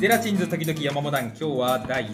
[0.00, 2.06] ゼラチンズ時々山モダン今日は第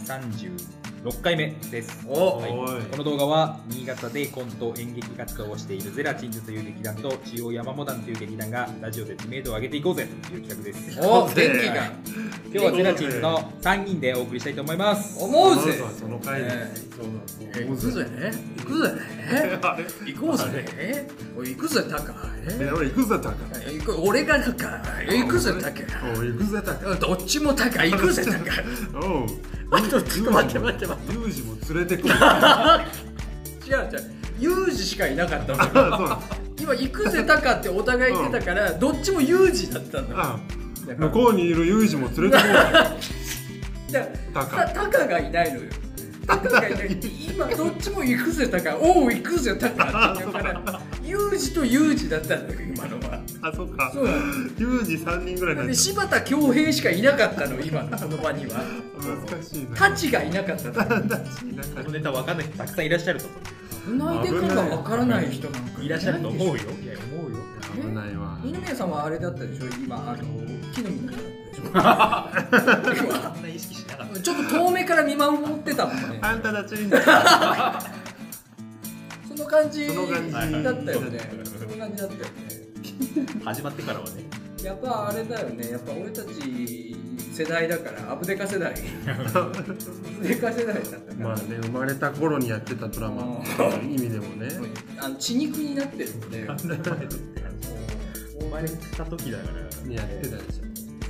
[1.06, 2.04] 36回目です。
[2.08, 2.50] おはい。
[2.50, 2.82] おい。
[2.82, 11.00] この動画は新潟でコント演劇活動をしているゼラチンズという劇団と中央山モダンという劇団がラジオで知名度を上げていこうぜという企画です。
[11.00, 11.92] お元気が。
[12.52, 15.22] 今日はゼラチンズの3人でお送りしたいと思います。
[15.22, 15.78] 思うぜ。
[15.98, 16.48] その回で。
[16.48, 16.50] う
[17.68, 18.06] 行くぜ。
[18.58, 18.90] 行くぜ。
[19.62, 20.12] あれ？
[20.12, 21.08] 行こうぜ。
[21.36, 22.14] おい行くぜタカ。
[22.48, 23.36] え俺行くぜタカ。
[23.64, 24.82] え行く俺がタカ。
[25.08, 25.82] 行くぜタカ。
[26.16, 26.94] 行くぜタカ。
[26.94, 27.84] どっちもタカ。
[27.84, 28.62] 行くぜタカ
[29.90, 31.12] ちょっと待って待って待って。
[31.12, 32.14] ユージも連れてくる。
[32.14, 32.18] 違う
[33.68, 34.16] 違う。
[34.38, 35.58] ユージしかいなかったの。
[35.96, 36.18] そう
[36.58, 37.68] 今行くぜタカって。
[37.68, 40.16] お互い言ってたからどっちもユージだったんだ。
[40.16, 40.40] あ
[40.98, 42.42] 向こうにいるユージも連れてこ
[43.88, 45.70] うじゃタあタタカがいないのよ
[46.26, 46.98] タカがいない
[47.30, 53.22] 今どっちも行くぜタカおう行くぜタカって言うからユージとユージだったんだよ今のは。
[53.42, 53.90] あそっか。
[53.92, 54.06] そう。
[54.06, 55.70] ユージ3人ぐらいなんだ。
[55.70, 58.64] で柴田恭平しかいなかったの今のこの場には。
[59.30, 59.76] 難しいな。
[59.76, 60.72] タチがいなかったの。
[60.72, 63.40] なんかこのネタわかんない人たくさんいらっしゃると思う。
[63.86, 66.54] 危ないでかがわからない人なんかいらっしゃると思うよ。
[66.54, 66.62] いや
[67.12, 67.38] 思うよ
[67.80, 68.38] 危ないわ。
[68.42, 69.66] 二宮さんはあれだったでしょ？
[69.84, 70.24] 今あの
[70.72, 71.06] 木の実
[71.72, 73.85] だったでしょ？
[74.22, 76.18] ちょっと遠目から見守ってたもんね。
[76.22, 76.96] あんたたちにそ
[79.34, 81.20] の感じその感じだったよね。
[81.44, 82.26] その感じだったよね。
[83.44, 84.24] 始まってからはね。
[84.62, 85.70] やっぱあれだよね。
[85.70, 86.96] やっぱ俺たち
[87.32, 88.74] 世代だからアブデカ世代。
[89.06, 93.38] アブデカ世代だったから、まあね生まれた頃にやってたドラマ。
[93.38, 93.50] って
[93.84, 93.94] いう。
[93.94, 94.48] 意味でもね。
[94.98, 96.54] あの血肉になってるので生
[98.48, 99.56] まれた時だから。
[99.92, 100.60] やってたでし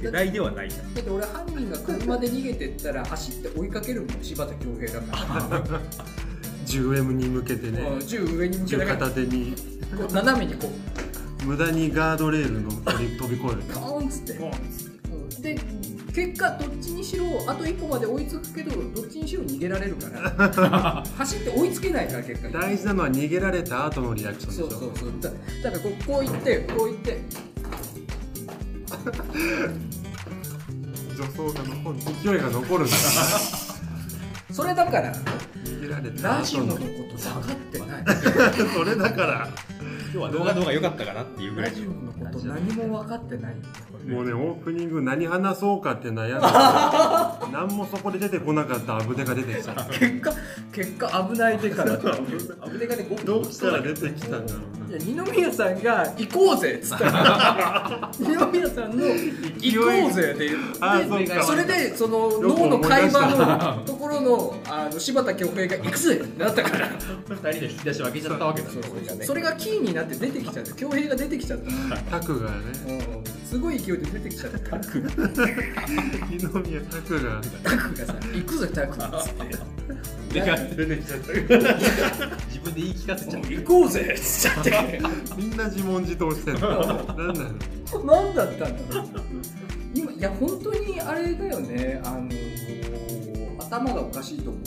[0.07, 0.95] 世代ではないじゃん。
[0.95, 5.17] だって俺犯人が車で逃げてったら走って追いかけるもん柴田恭平だか
[5.51, 5.59] ら。
[5.81, 5.81] ょ
[6.67, 7.81] 10M に向けてね。
[7.81, 9.55] うん銃上に向け銃ながら片手に。
[9.97, 11.45] こう斜めにこう。
[11.45, 13.63] 無駄にガードレールの飛び飛び越える。
[13.73, 14.33] カーンっつって。
[14.33, 15.43] うん。
[15.43, 15.59] で
[16.13, 21.05] 結果どっちにしろあと一歩まで追いつくけどどっちにしろ逃げられるから。
[21.19, 24.71] 走って追いつけないから結果大事なのは逃げられた後のリアクションでしょ。
[24.71, 25.11] そうそうそう。
[25.21, 25.31] だ
[25.63, 27.21] だからこうこう言ってこう言って
[31.17, 32.97] 助走が残る勢いが残るんだ
[34.53, 35.13] それだから。
[35.65, 38.05] 逃げられたラジオのこと分かってない。
[38.75, 39.49] それだから。
[39.71, 39.76] 今
[40.21, 43.55] 日は動画の方が良かったかなっていうぐらいラジオのこと何も分かってない
[44.07, 49.85] もうねオープニング何話そうかって悩んで 何もそこで出てこなかったアブデが出てきた。
[49.85, 50.33] 結果
[50.73, 51.95] 結果危ないでから。
[51.95, 51.97] ア
[52.69, 57.05] ブデカで5どうしたら出てきたんだろういや二宮さんが行こうぜっつった。
[57.05, 60.51] ら 二宮さんの行こうぜで
[60.81, 61.43] あでそうか。
[61.43, 66.89] それでその脳の会話のところのあの柴田恭平が行くぜってなったから。
[67.29, 68.71] 二人で引き出しを開けちゃったわけだ。
[68.71, 69.25] そうそう。
[69.25, 71.97] それがキーになって出てきちゃった恭平が出てきちゃった。
[72.19, 72.57] タクがね。
[72.89, 74.59] うんすごい勢いで出てきちゃった。
[74.59, 74.83] から
[76.29, 77.41] 二宮タクが。
[77.63, 85.01] タクがさ「行くぜタク」っつって出てきちゃった自分で言い聞かせちゃう行こうぜっつっちゃって。
[85.37, 86.61] みんな自問自答してんの。
[87.17, 89.07] 何なの何だったんだろう。
[89.95, 92.01] 今いや本当にあれだよね。
[92.05, 92.57] あのー
[93.67, 94.63] 頭がおかしいと思う。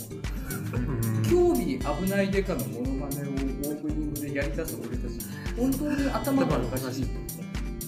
[1.30, 5.09] 興味危ないデカのモノマネをオープニングでやりだす俺たち
[5.58, 7.08] 本当に頭がおかしい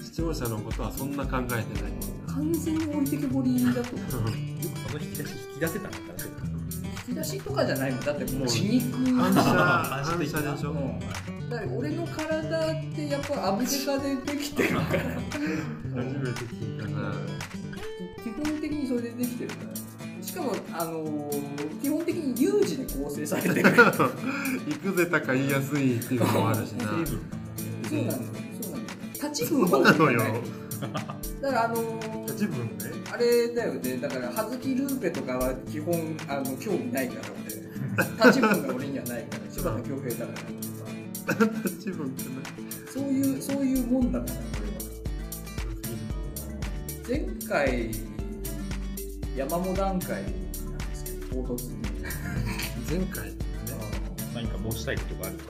[0.04, 1.16] 視聴者のことはそん。
[1.16, 1.92] な考えてない
[2.28, 5.92] 完全に置いてけぼりだと思うよくその引き出し引き出せたん。
[5.92, 6.26] だから
[7.08, 8.00] 引き出しとかじゃないもん。
[8.06, 11.00] だってもう血肉反射反射でしょうん。
[11.50, 17.14] だから俺の体ってやっぱアブデカでできてるから初めて聞いたな
[18.24, 19.56] 基本的にそれでできてるか
[20.20, 26.86] らしかもあのー基本的に有事で構成されてる行くぜたか言いやすいっていうのもあるしな
[27.92, 30.12] そうなのそうなの立ち分そうなの。
[30.12, 30.20] よ
[31.42, 32.86] だからあのー自分ね。
[33.12, 33.98] あれだよね。
[33.98, 37.52] だから葉月ルーペとかは基本あの興味ないから俺。
[38.30, 42.30] 立ち分が俺にはないから柴田恭平だから自分ってね。
[42.92, 44.32] そういうそういうもんだから
[47.10, 47.26] 俺は。
[47.28, 47.92] 前回
[49.36, 51.76] 山モ段階なんですけど唐突に。
[52.90, 53.34] 前回ね。
[54.34, 55.44] 何か申したいことがあるいや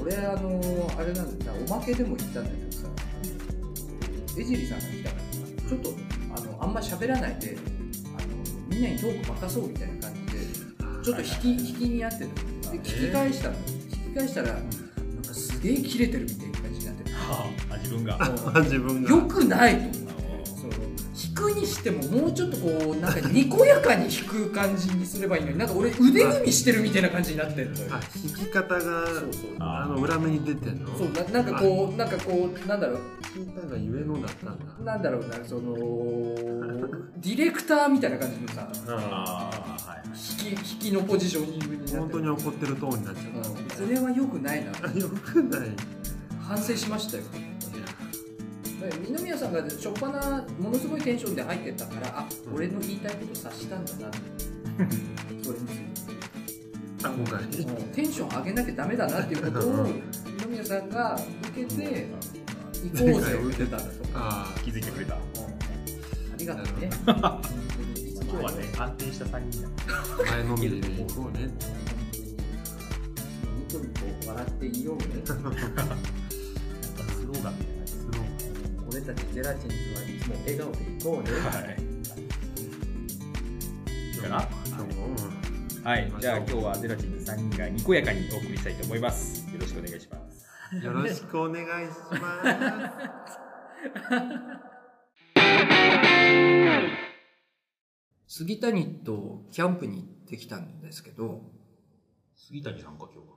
[0.00, 0.60] 俺あの
[0.98, 2.88] あれなんだおまけでも言ったんだけどさ。
[4.36, 5.90] 江尻さんが来たからちょっと
[6.36, 7.56] あのあんま喋らないで
[8.18, 8.26] あの
[8.68, 10.38] みんなにトーク任そうみたいな感じで
[11.04, 13.54] ちょっと引き引きにやってるで聞き返したの。
[13.54, 14.62] 聞き返したらなん
[15.24, 18.18] かすげえキレてるみたいな感じになってるあ自分が。
[18.62, 19.14] 自分が。
[19.14, 19.93] う よくないと
[21.74, 27.86] してももうちょっとこうなんかにこやかに弾く感じにすればいいのになんか俺腕組みしてるみたいな感じになってんのよ。
[27.90, 29.56] あ弾き方がそうそう。
[29.58, 30.96] あの裏目に出てんの？
[30.96, 33.00] そうななんかこうなんかこうなんだろう。
[33.34, 34.64] 弾いたがゆえのだったんだ。
[34.84, 39.50] なんだろうなそのディレクターみたいな感じのさあ
[39.86, 40.02] あはい
[40.48, 42.00] 引き引きのポジショニングになってる。
[42.00, 43.86] 本当に怒ってるトーンになっちゃうん。
[43.86, 44.70] それは良くないな。
[44.70, 45.68] うよくない。
[46.46, 47.22] 反省しましたよ
[48.90, 54.18] 二宮さんが初っ端なものすごいテンションで入ってったからあ俺の言いたいこと察したんだなって。
[55.42, 55.84] それについて
[57.04, 57.44] あ今回
[57.92, 59.86] テンション上げなきゃダメだなっていうことを
[60.40, 61.18] 二宮さんが
[61.50, 62.08] 受けて
[62.82, 63.84] 行こうぜ浮いてたと。
[63.84, 65.14] かあ気づいてくれた。
[65.14, 65.18] あ
[66.38, 66.90] りがとうね。
[67.06, 67.12] 今
[68.40, 69.68] 日はね安定した3人だ。
[69.88, 71.50] あ前のめりで行こうね。
[73.56, 73.86] ニコニ
[74.22, 75.04] コ笑っていようね。
[75.24, 75.30] ス
[77.26, 77.73] ローガン
[78.94, 81.32] 俺たちゼラチンズはいつも笑顔でいこうね。
[81.32, 81.82] はい。
[84.14, 84.36] いいかな？
[85.90, 86.12] はい。
[86.20, 89.52] じゃあ今日はゼラチンズ3人がにこやかにお送りしたいと思います。
[89.52, 90.46] よろしくお願いします。
[90.84, 92.42] よろしくお願いしま
[98.28, 98.28] す。
[98.38, 101.50] 杉谷とキャンプに行ってきたんですけど。
[102.36, 103.33] 杉谷さんか今日は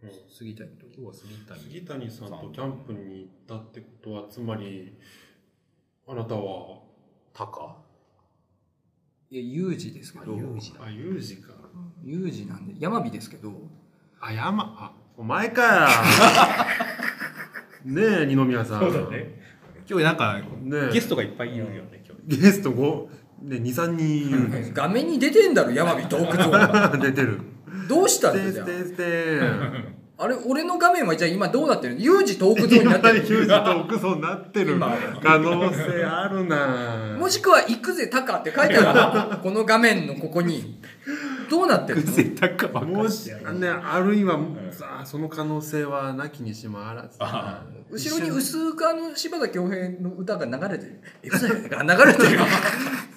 [0.00, 1.60] 杉谷と今日は杉谷。
[1.60, 4.96] 杉谷さんとキャンプに行ったってことはつまり
[6.06, 6.78] あなたは
[7.34, 7.76] タカ
[9.28, 11.52] いや有事ですけど有事だあユージか。
[12.04, 13.52] 有事なんで山火ですけど。
[14.20, 14.76] あ山？
[14.78, 15.88] あお前か。
[17.84, 18.82] ねえ二宮さん。
[19.90, 20.90] 今日なんかねえ。
[20.92, 22.40] ゲストがいっぱいいるよね今日。
[22.40, 23.08] ゲスト5
[23.42, 24.48] ね23人いる。
[24.48, 26.96] んです画面に出てんだろ山火洞窟は。
[27.02, 27.40] 出てる
[27.88, 29.40] どうしたんだよステステ
[30.18, 30.26] あ。
[30.28, 31.96] れ俺の画面はじゃあ今どうなってる？
[31.98, 33.16] 有事洞窟になってる。
[33.28, 34.96] ユージとクソになってる今。
[35.22, 37.16] 可能性あるな。
[37.18, 39.38] もしくは「行くぜタカ」って書いてある。
[39.38, 40.80] この画面のここに。
[41.48, 42.12] どうなってるの？
[42.38, 44.38] タカばっもしねあるいは
[44.70, 52.38] さあその可能性はなきにしもあらずあ後ろに薄くあの柴田恭平の歌が流れてる「行くぜ」が流れてる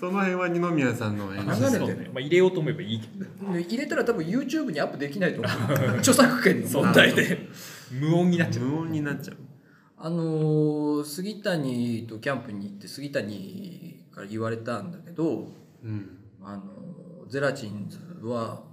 [0.01, 5.97] その辺は二宮さんの演れてるまあ入れようと思えばいいけどで入れたら多分 YouTube にアップできないと思う。
[6.01, 6.67] 著作権の。
[6.67, 7.47] 問題で
[7.91, 8.65] 無音になっちゃう。
[8.65, 9.37] 無音になっちゃう。
[9.99, 15.51] あのー杉谷とキャンプに行って杉谷から言われたんだけど
[15.83, 16.17] うん。
[16.41, 16.63] あの
[17.29, 18.63] ゼラチンズは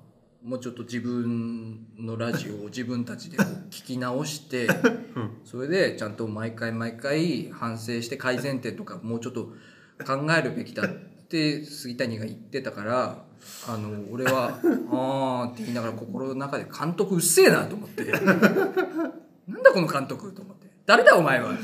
[0.43, 4.67] もうちょっと自分のラジオを 自分たちでこう聞き直して
[5.45, 9.53] それでちゃんと毎回毎回反省して改善点とかもうちょっと
[10.07, 13.25] 考えるべきだって杉谷が言ってたから
[13.69, 14.59] あの俺は
[14.91, 21.57] 「あー」って言いながら心の中で「監督うっせえな」と思って「なんだこの監督」と思って「誰だお前は」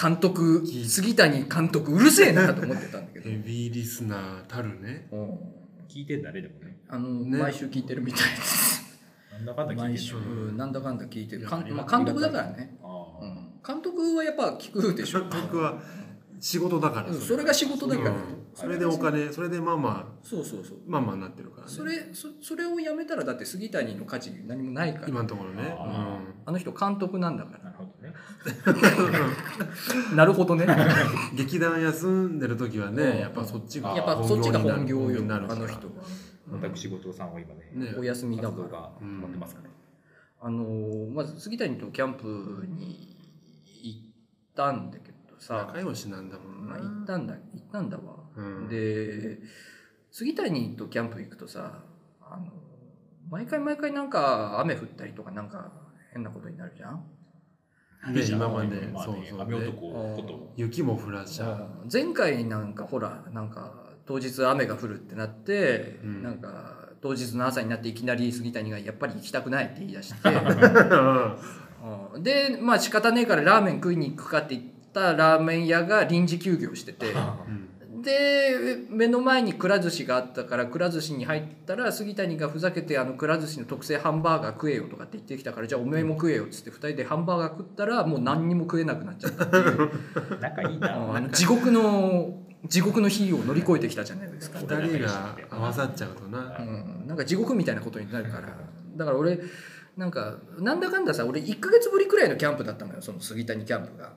[0.00, 3.28] 監督杉谷監督うるせえなと思ってたんだけど。
[3.28, 5.06] ヘビーリスナーたるね。
[5.12, 5.38] うん。
[5.86, 6.78] 聞いてんだねでもね。
[6.88, 7.38] あの、ね。
[7.38, 8.98] 毎週聞いてるみたいです。
[9.30, 11.46] なんだかんだ聞いなんだかんだ聞いてる。
[11.48, 12.78] まあ、監督だからね。
[13.64, 15.24] 監督はやっぱ聞くでしょ。
[15.24, 15.80] 僕は
[16.42, 18.10] 仕事だからうんそれが仕事だから。
[18.10, 18.16] うん
[18.54, 20.78] それでお金それでまあまあそうそうそう。
[20.86, 25.08] まあまあなってるからねそれそそれをやめたらだって杉谷の価値何もないから。
[25.08, 28.12] 今のところねああの人監督なんだかなるほどね
[30.10, 30.16] ら。
[30.16, 30.66] なるほどね。
[30.66, 30.76] や
[31.30, 35.92] うん劇団休んでる時はうんねやっぱそっちがっぱそっちが本業よになるからあの人は。
[36.50, 38.82] 私後藤さんは今ねねお休みだ活動から。
[38.82, 39.70] が止まってますから
[40.42, 43.16] あのーまず杉谷とキャンプに
[43.82, 44.00] 行っ
[44.54, 45.11] たんだけど
[45.42, 45.66] さ。
[45.68, 48.02] 仲良しなんだもんまあ、な行ったんだ行ったんだわ、
[48.36, 48.68] うん。
[48.68, 49.38] で
[50.10, 51.82] 杉谷とキャンプ行くとさ
[52.20, 52.46] あの
[53.30, 55.72] 毎回毎回なんか雨降ったりとかなんか
[56.12, 57.04] 変なことになるじゃん？
[58.14, 58.86] ね今まで。
[58.92, 59.22] まあそうそう。
[59.22, 63.72] ね雨男ねこと雪も降らしちゃう前回なんかほらなんか
[64.06, 66.22] 当日雨が降るってなって、うん。
[66.22, 70.28] なんか当日の朝になっていきなり杉谷がやっぱり行きたくないって言い出して。
[72.14, 72.22] うん。
[72.22, 77.12] でまあ仕方ねえからラーメン食いに行くかって言ったラーメン屋が臨時休業してて。
[77.12, 77.18] う
[77.50, 77.68] ん。
[78.02, 89.90] で目の前にくら寿司があったからくら寿司に入ったら杉谷がふざけてあのくら寿司の特製ハンバーガー食えよとかって言ってきたからじゃあおめえも食えよっつって2人でハンバーガー食ったらもう何にも食えなくなっちゃったっていう。
[90.40, 91.16] 仲いいな。
[91.16, 96.58] あの地獄の地獄の日を乗り越えてきたじゃないですか、二人が合わさっちゃうとな。
[96.58, 98.48] うん、なんか地獄みたいなことになるから。
[98.96, 99.38] だから俺
[99.96, 104.12] なんかなんだかんださ俺1ヶ月ぶりくらいのキャンプだったのよその杉谷キャンプが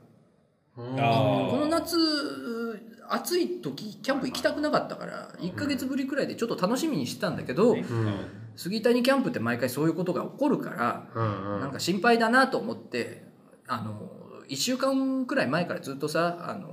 [0.76, 1.98] この夏
[3.08, 8.14] 暑い時キャンプ行きたくなかったから1ヶ月ぶりくらいでちょっと楽しみにしてたんだけど、ねうん。
[8.56, 11.60] 杉谷キャンプって毎回そういうことが起こるから、うんうん。
[11.62, 13.24] なんか心配だなと思って
[13.68, 14.10] あの
[14.50, 16.70] 1週間くらい前からずっとさあの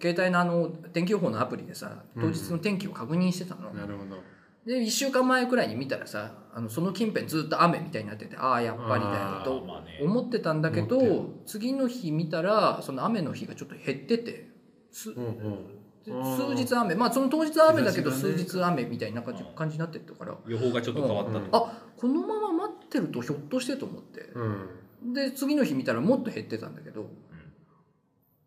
[0.00, 4.20] 携帯のあの天気予報のアプリでさ当日の天気を確認してたの、なるほど
[4.66, 9.64] で1週間前くらいに見たらさあのその近辺ずっと雨みたいになっててああやっぱりだよあと
[10.02, 14.48] 思ってたんだけど、思って次の日見たらその雨の日がちょっと減ってて
[14.92, 15.82] すうんうん。
[16.04, 20.36] 数日雨まあその当日は雨だけど数日雨みたいな感じ感じになってったから。
[20.46, 21.48] 予報がちょっと変わったと、うん。
[21.52, 24.30] あこのまま待ってるとひょっとしてと思って。
[24.34, 25.14] うん。
[25.14, 27.06] で次の日見たらもっと減ってたんだけど。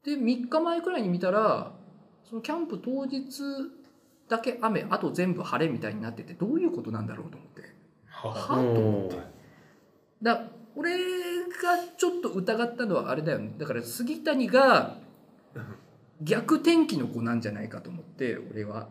[0.03, 1.74] で3日前くらいに見たら
[2.29, 3.41] そのキャンプ当日
[4.27, 7.62] だけ雨あと全部晴れみたいになっててどういうことなんだろうと思って。
[8.08, 9.17] ははと思って。
[10.22, 10.44] だ
[10.75, 10.98] 俺が
[11.98, 13.53] ちょっと疑ったのはあれだよね。
[13.58, 14.98] だから杉谷が
[16.22, 18.88] 逆天気の子なんじゃないかと思って俺は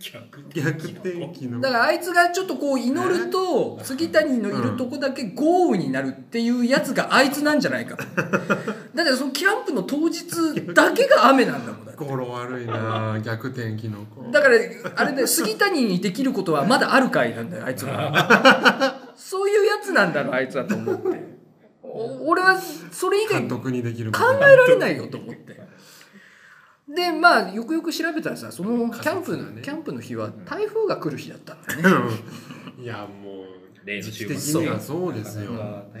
[0.00, 1.60] 逆逆天気の。
[1.60, 8.04] だからあいつがちょっとこう祈ると杉谷のいるとこだけ豪雨になるっていうやつがあいつなんじゃないかと。
[8.94, 10.24] だってそのキャンプの当日
[10.72, 12.04] だけが雨なんだもんだって。
[12.04, 14.54] 語呂悪いな逆天気の子だから
[14.94, 19.00] あれで杉谷にできることはまだあるかいなんだよあいつは。
[19.18, 21.38] そういうやつなんだろあいつはと思って。
[21.82, 22.56] お俺は
[22.92, 25.58] それ以外考えられないよと思って
[26.94, 32.14] でまあよくよく調べたらさそのキャンプ、仮説がねキャンプの日は台風が来る日だったんだよね。
[32.78, 32.82] うん。
[32.82, 34.74] いやもう例の週時期末的に。
[34.74, 35.50] はそうですよ。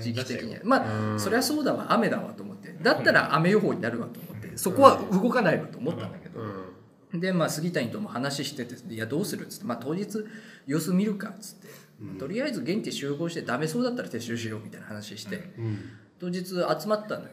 [0.00, 0.60] 時期的には。
[0.64, 1.20] まあうん。
[1.20, 2.74] そりゃそうだわ雨だわと思って。
[2.82, 6.40] だったら雨予報になるわと思ってそこは動かないわと思ったんだけど、
[7.12, 7.20] うん。
[7.20, 10.24] でまあ杉谷とも話してて「いやどうする?」っつって「まあ当日
[10.66, 11.68] 様子見るか」っつって、
[12.00, 12.18] うん。
[12.18, 15.78] とりあえず現地集合してダメそうだったら撤収しようみたいな話して、うん。
[16.18, 16.54] 当日集
[16.88, 17.30] まったのよ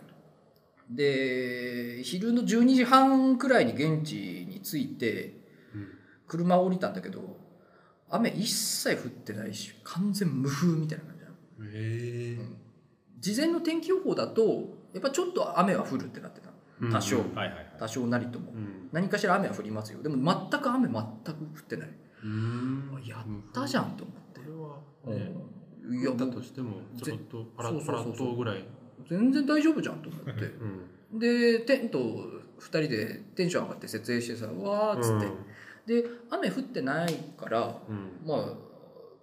[0.90, 5.38] で昼の12時半くらいに現地に着いて
[5.74, 5.88] うん。
[6.28, 7.38] 車を降りたんだけど
[8.10, 11.36] 雨一切降ってないし完全無風みたいな感じなの。
[11.66, 12.40] へえ
[13.20, 16.92] 事前の天気予報だとやっぱちょっと雨は降るってなってたの。
[16.92, 17.74] 多少、うんはいはいはい。
[17.80, 18.52] 多少なりとも。
[18.52, 18.90] うん。
[18.92, 20.02] 何かしら雨は降りますよ。
[20.04, 20.16] でも
[20.50, 21.02] 全く雨全く降
[21.60, 21.90] ってない。
[22.24, 23.02] うん。
[23.06, 24.42] やったじゃんと思って。
[25.20, 25.32] ね
[25.86, 26.00] うん。
[26.00, 28.66] いやだとしてもちょっとパラそうパラッとぐらい
[29.10, 30.32] 全然大丈夫じゃんと思って。
[31.12, 31.20] うん。
[31.20, 35.30] でテント2人でテンション上がって設営してさわーっつっ
[35.86, 38.28] て、で雨降ってないからうん。
[38.28, 38.54] まあ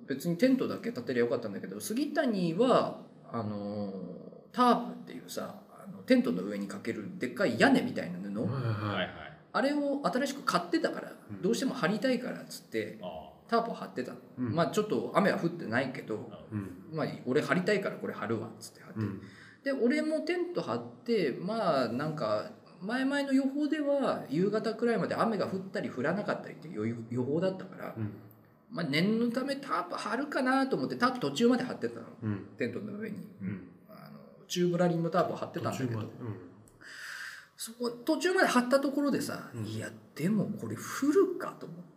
[0.06, 3.00] 別にテントだけ立てりゃよかったんだけど杉谷は
[3.30, 3.92] あの
[4.52, 8.96] タープっていうさあのテントの上にかけるでっかい屋根みたいな布、うんはい。
[8.96, 9.10] はい
[9.54, 11.42] あれを新しく買ってたからうん。
[11.42, 14.54] どうしても貼りたいからっつってあタープを貼ってたの、うん。
[14.54, 16.70] まあちょっと雨は降ってないけど、うん。
[16.90, 19.20] まあ、俺貼りたいからこれ貼るわっつって貼って、うん
[19.64, 22.50] で俺もテント張ってまあなんか
[22.80, 28.12] 前々の予報では夕方くらいまで雨が降ったり降らなかったりっていう予報だったから、うん。
[28.70, 32.06] まあ、念のためタープ張るかなと思ってタープ途中まで張ってたの。
[32.24, 32.46] うん。
[32.58, 33.28] テントの上に。
[33.40, 33.68] うん。
[33.88, 35.90] あのチューブラリンのタープを張ってたんだけど。
[35.90, 36.08] 途中まで。
[37.56, 39.64] そこ途中まで張ったところでさ、うん。
[39.64, 41.92] いやでもこれ降るかと思って。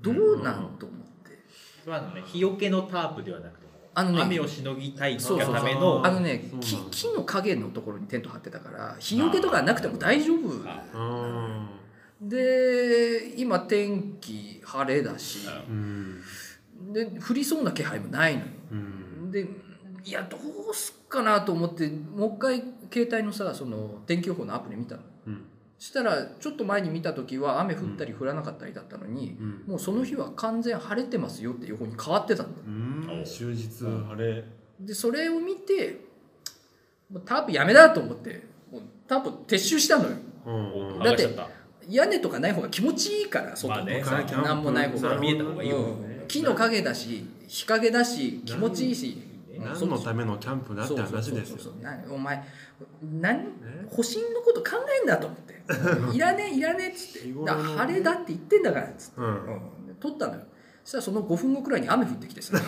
[0.00, 1.38] どうなんと思って、
[1.82, 3.65] それはあのね日よけのタープではなくて
[3.98, 10.50] あのね雨をしのぎたいがためのあのね木木の影のところにテント張ってたから日よけとかなくても大丈夫。
[12.20, 15.48] で今天気晴れだし。
[15.68, 16.20] うん。
[16.92, 18.46] で降りそうな気配もないのよ。
[18.72, 19.30] うん。
[19.30, 19.46] で
[20.04, 22.62] いやどうすっかなと思ってもう一回
[22.92, 25.00] 携帯のさその天気予報のアプリ見たの。
[25.00, 25.15] うん
[25.78, 29.64] したらちょっと前に見た時は雨降ったり降らなかったりだったのに、うん。
[29.66, 32.46] もうその日は完全晴れてますよって予報に変わってたん。
[32.46, 32.70] だよう。
[33.20, 34.44] ん終日晴れ。
[34.80, 36.00] でそれを見て
[37.10, 38.42] もうタープやめだと思って
[38.72, 40.16] もうタープ撤収したのよ。
[40.46, 40.94] うん。
[40.96, 41.28] うんだって
[41.88, 44.02] 屋根とかない方が気持ちいいから外まあね。
[44.42, 45.18] 何もない方が。
[45.18, 46.18] 見えた方がいいもんね。
[46.22, 46.26] うん。
[46.26, 49.22] 木の陰だし日陰だし気持ちいいし。
[49.58, 49.64] うん。
[49.64, 51.72] 何のためのキャンプだって話ですよ。
[52.10, 52.42] お前
[53.20, 53.38] 何？
[53.38, 53.46] ね
[53.90, 55.55] 保身のこと考えんだと思って
[56.14, 57.32] いらねえいらねえっつって。
[57.44, 59.26] だ晴れだって言ってんだからっつって、うん。
[59.26, 59.86] うん。
[59.86, 60.40] で撮ったのよ。
[60.84, 62.56] そしたらその5分後くらいに雨降ってきてさ。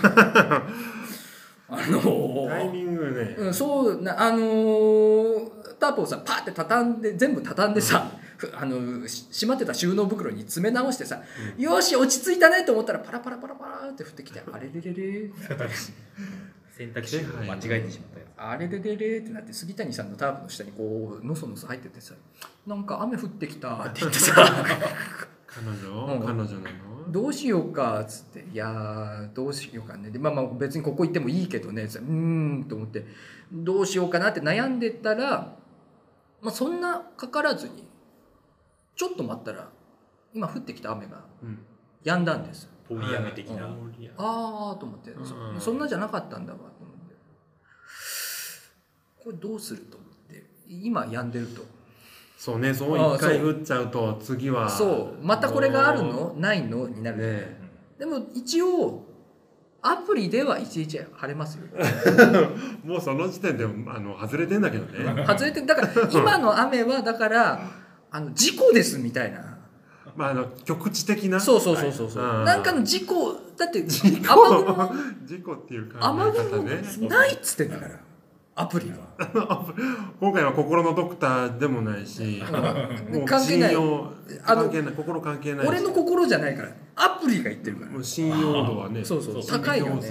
[1.70, 3.36] あのータイミングね。
[3.38, 11.22] うん、そうなあのータープをさパーって畳んで全部畳んでさ、ふあのーし閉まってた収納袋に詰め直してさ、
[11.58, 15.30] よし落ち着いたねと思ったらパラパラパラパラって降ってきてあれれれれ
[16.76, 18.17] 選択肢を間違えてしまった。
[18.17, 22.14] やあれれれれってなって杉谷さんのタープの下にこうのそのそ入っててさ
[22.66, 23.74] なんか雨降ってきた。
[23.74, 24.34] っ て言ってさ
[25.46, 26.14] 彼女？
[26.14, 27.10] うん彼女なの？
[27.10, 31.88] どうしようかっつって「いやーどうしようかね」でまあまあ別にここ行ってもいいけどね。
[31.88, 33.06] つってうーんと思って。
[33.50, 35.56] どうしようかなって悩んでたら、
[36.42, 37.88] まあ、そんなかからずに
[38.94, 39.70] ちょっと待ったら
[40.34, 41.58] 今降ってきた雨がうん。
[42.04, 42.68] 止んだんです。
[42.84, 43.64] つ通り雨的な。
[43.64, 43.92] うん。
[44.18, 45.26] ああと思って、うん。
[45.26, 46.58] そそんなじゃなかったんだわ
[49.28, 51.60] これどうすると思って今止んでると。
[52.38, 55.26] そうねそうああ一回降っちゃうと次はそう。
[55.26, 56.32] またこれがあるの？
[56.38, 56.88] ないの？
[56.88, 57.58] になる、ね
[57.98, 59.04] でも一応
[59.82, 61.64] アプリではいちいち晴れますよ。
[62.82, 65.26] もうその時点であの外れてんだけどね。
[65.26, 67.60] 外れてだから今の雨はだから
[68.10, 69.58] あの事故ですみたいな。
[70.16, 71.38] まああの局地的な。
[71.38, 72.44] そうそうそうそうそう、はい。
[72.46, 74.24] なんかの事故だって雨事
[74.64, 74.92] 雲
[75.26, 78.07] 事故っていう考え雨方雲ねないっつってんだから
[78.60, 79.64] アプリは。
[80.18, 82.42] 今回は心のドクターでもないし
[83.24, 83.74] 関係ない。
[84.44, 84.94] 関係ない。
[84.94, 85.68] 心関係ないし。
[85.68, 86.70] 俺の心じゃないから。
[86.96, 88.02] アプリが言ってるから。
[88.02, 89.60] 信用度はねそうそうそう。
[89.60, 90.02] 高いよね。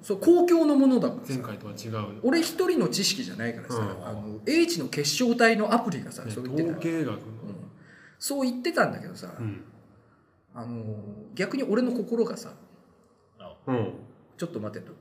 [0.00, 4.06] そう公共のものだから前さ回とは違う俺一人の知識じゃないからさ、うん。
[4.06, 6.70] あの英知の結晶体のアプリがさ、ねそう言ってた。
[6.70, 7.12] 統計学の。
[7.12, 7.20] うん。
[8.18, 9.64] そう言ってたんだけどさ、うん。
[10.54, 10.82] あの
[11.34, 12.54] 逆に俺の心がさ
[13.66, 13.92] うん。
[14.38, 14.92] ちょっと待てと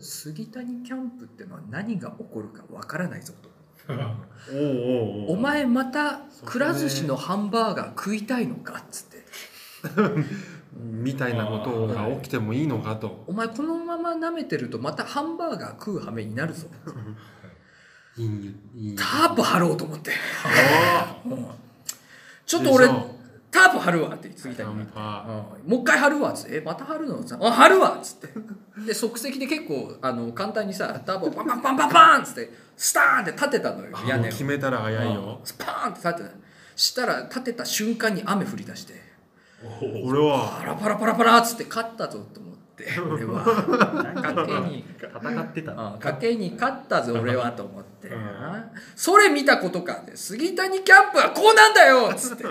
[0.00, 3.50] 杉谷キャンプってのは何が起こるかわからないぞと。
[3.88, 3.98] おう
[4.52, 5.32] おうおう。
[5.32, 9.24] お前またくら寿司のハンバーガー食いたいのかっつって。
[10.74, 13.24] みたいなことが起きてもいいのかと。
[13.26, 16.66] お前このまま舐めてるとまたハンバーガー食う羽目になるぞ。
[18.16, 20.12] いいタープ張ろうと思って。
[20.44, 21.16] あ。
[21.26, 21.46] うん。
[22.46, 22.88] ちょっと俺
[23.54, 25.24] タープ張るわって杉谷にキャンパ
[25.64, 25.70] うん。
[25.70, 28.28] もう一回貼るわっつって「えまた貼るの?」あ貼るわ」っつって。
[28.86, 34.30] で即席で結構あの簡単にさタープをパンパンパンパンパンっつってスターンって立てたのよー屋根を。
[34.30, 35.40] 決めたら早いよ。
[35.44, 36.36] スパーンって立てた。
[36.76, 38.94] したら立てた瞬間に雨降り出して。
[40.04, 40.58] 俺は。
[40.60, 43.44] パラパラパラパラっつって勝ったぞと思って俺は。
[43.44, 45.72] 賭けに戦ってた。
[45.72, 48.10] あ賭けに勝ったぞ俺はと思って、
[48.96, 52.44] それ見たことかって杉谷キャンプはこうなんだよっつって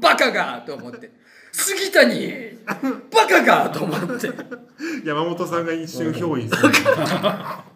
[0.00, 1.18] バカがと思って。
[1.52, 2.58] 杉谷
[3.10, 4.30] バカがと思って。
[5.04, 6.72] 山本さんが一瞬憑依する。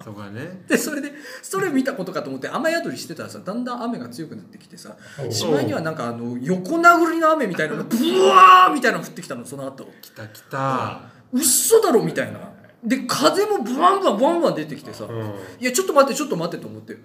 [0.03, 0.63] そこはね。
[0.69, 1.11] でそれで
[1.43, 4.97] それ見たことかと思って雨宿りしてたらさだんだん雨が強くなってきてさ
[5.31, 7.97] しまいにはなんかあの横殴りの雨みたいなのがブ
[8.29, 9.89] ワーみたいなの降ってきたのその後。
[10.03, 11.01] 来た来た
[11.35, 12.39] うっそだろみたいな。
[12.85, 15.35] で風もブワンバンバンバン出てきてさ、うん。
[15.61, 16.97] いやちょっと待ってちょっと待ってと思って。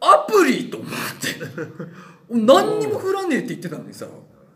[0.00, 1.74] アプリと思って。
[2.30, 4.06] 何にも降らねえって言ってたのにさ。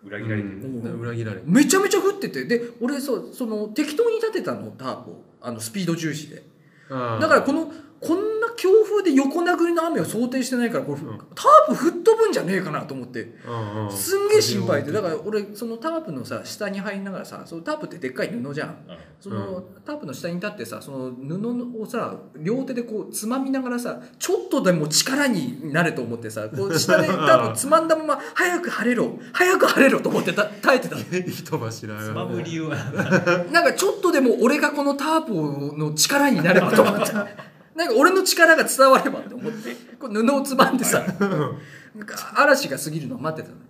[0.05, 0.55] 裏切られてる。
[0.57, 1.01] うん。
[1.01, 2.45] 裏切られめちゃめちゃ降ってて。
[2.45, 6.43] で俺そうその適当に立てたのタープをあのスピード重視で。
[6.89, 11.19] ただからこのこんな強風で横殴りの雨を想定してないからこれ、ん。
[11.35, 13.33] タープ吹っ飛ぶんじゃねえかなと思って。
[13.47, 14.93] らすんげえ心配で。
[14.93, 18.77] だから俺そのタープのさ下に入りながらさそのタープってでっかい布じゃん。
[19.19, 29.19] その、タープの下に立ってさその布をさ両手でこうつまみながらさちょっとでも力になれと思ってさこう 下でタープつまんだまま早く晴れろ。
[29.33, 31.03] 早く晴れろと思ってた耐えてたの。
[31.03, 32.77] 人柱つまむ理由は。
[33.51, 37.50] なんかちょっとでも俺がこのタープの力になればと思って
[37.81, 43.63] なんか俺の力が伝わればと思ってこう布をつまんでさなんか嵐が過ぎるのを待ってたの。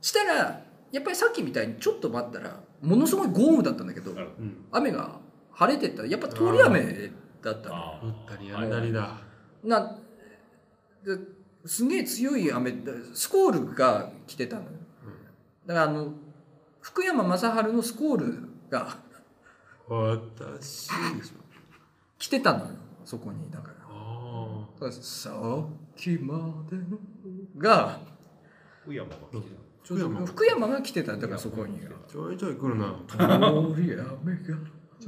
[0.00, 4.14] したらやっぱりさっきみたいにちょっと待ったらものすごい豪雨だったんだけど
[4.72, 5.18] 雨が
[5.52, 7.10] 晴れてったらやっぱ通り雨
[7.42, 7.76] だったの。
[7.76, 8.80] あ打ったりやんだ。
[8.80, 9.18] りだ
[9.62, 9.98] な
[11.04, 11.18] で
[11.66, 12.74] すげえ強い雨
[13.12, 14.62] スコールが来てたの。
[14.62, 14.68] よ
[15.66, 16.14] だからあの
[16.80, 18.96] 福山雅治のスコールが
[19.90, 20.88] 私。
[22.18, 22.70] 来てたのよ
[23.08, 23.74] そこにだから。
[24.86, 25.66] あさっ
[25.96, 26.98] きまでの
[27.56, 27.98] が
[28.82, 29.48] 福山が来て
[29.82, 30.26] ちょっと福山。
[30.26, 31.80] 福山が来てたんだからそこに。
[31.86, 32.94] あちょいちょい来るな。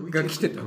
[0.08, 0.62] がが来てた。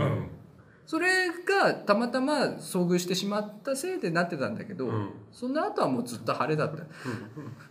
[0.86, 5.10] それがたまたま遭遇してしまったせいでなってたんだけど、うん。
[5.32, 6.84] その後はもうずっと晴れだった。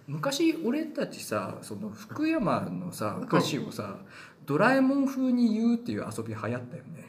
[0.09, 3.98] 昔俺たちさその福山のさ歌詞をさ
[4.47, 7.03] ドラえもん風に言うっていう遊び流行ったよね。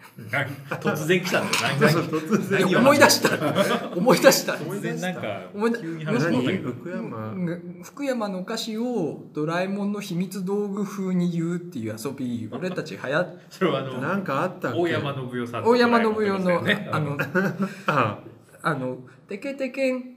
[0.69, 1.89] 突然来たんだよ何？
[2.07, 2.77] 突然。
[2.79, 3.95] 思い出した。
[3.97, 4.53] 思い出した。
[4.53, 5.21] 突然なんか
[5.55, 7.31] 思い出福山。
[7.31, 7.81] うん。
[7.83, 14.77] 福山の歌詞をドラえもんの秘密道具風に言うっていう遊び俺たち流行っそれはあのなんかあったっけ？
[14.79, 17.17] 大山信代さん大山信代のねあの
[17.87, 18.19] あ
[18.61, 18.73] あ。
[18.75, 20.12] の「てけてけん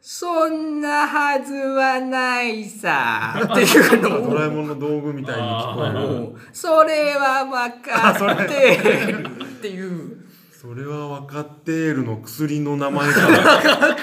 [0.00, 6.48] そんなはずはないさ」 っていうのをドラえもんの道具みたいに聞こえる。
[6.52, 8.12] それは分か
[8.44, 9.12] って。
[9.12, 10.26] るっていう。
[10.52, 13.20] それは分かっているの薬の名前か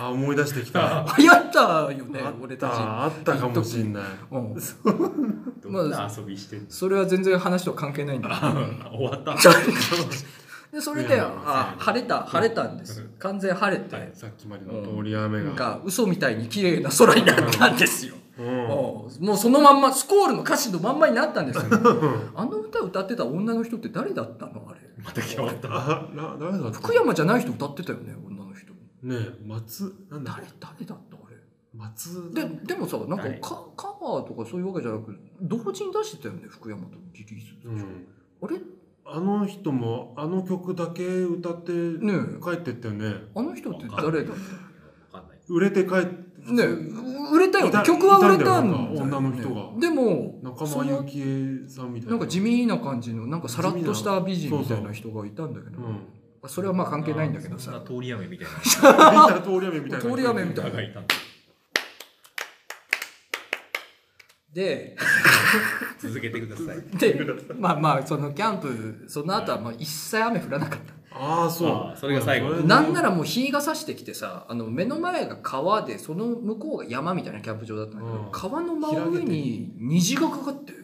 [0.00, 1.04] あ思い出してきた。
[1.18, 2.72] 流行ったよね俺たち。
[2.72, 4.02] たあったかもしんない。
[4.30, 4.54] うん。
[5.60, 8.28] どんな遊びしてそれは全然話と関係ないんだ
[8.92, 9.36] 終わった
[10.72, 13.08] でそれであ晴れた晴れたんです。
[13.18, 14.10] 完全晴れて。
[14.14, 15.44] さっきまでの通り雨が。
[15.46, 18.14] なんか嘘みたいに綺麗な空になったんですよ。
[18.38, 18.46] うん。
[18.46, 21.64] もうそのまんまスコールの歌詞のまんまになったんですよ。
[22.36, 24.64] あの歌歌ってた女の人って誰だったの？
[24.70, 24.80] あれ。
[25.02, 25.68] また変わった。
[25.72, 28.72] あ な誰だった福山じゃない人歌ってたよね女の人。
[29.02, 31.16] ねえ松なんだ誰誰だった？
[31.16, 31.36] あれ。
[31.78, 33.38] 初ででもさなんかはい。
[33.42, 38.06] カカバーとかそういうわけじゃなく同時に出してたよね福山とリリース、うん。
[38.42, 38.60] あれ？
[39.12, 43.12] あの人もあの曲だけ歌ってね帰ってったよね。
[43.34, 44.30] あの人って誰だ？
[44.30, 44.36] わ
[45.12, 45.38] かんない。
[45.48, 46.64] 売れて帰ってね
[47.32, 49.80] 売れたよ曲は売れたんだ女の人が。
[49.80, 51.20] でも仲その間由紀
[51.66, 52.10] 恵さんみたいな。
[52.12, 56.06] なんか地味な感じのなんかさらっとした美人みたいな人がいたんだけど、うん
[56.46, 57.82] それはまあ関係ないんだけどさ。
[57.86, 59.40] 通り雨みたいな。
[59.42, 60.10] 通り雨みたいな。
[60.10, 61.14] 通り雨みたいながいたんだ
[64.52, 64.96] で
[65.98, 66.98] 続けてください。
[66.98, 67.24] で
[67.58, 70.94] まあまあそのキャンプその後はまあ一切雨降らなかった。
[71.12, 71.98] ああそう。
[71.98, 72.50] それが最後。
[72.50, 78.30] なんならもう日が差してきてさあの目の前が川でその向こうが山みたいなキャンプ場だったんだけど、うん。
[78.32, 80.72] 川の真上に虹がかかって。
[80.72, 80.79] あ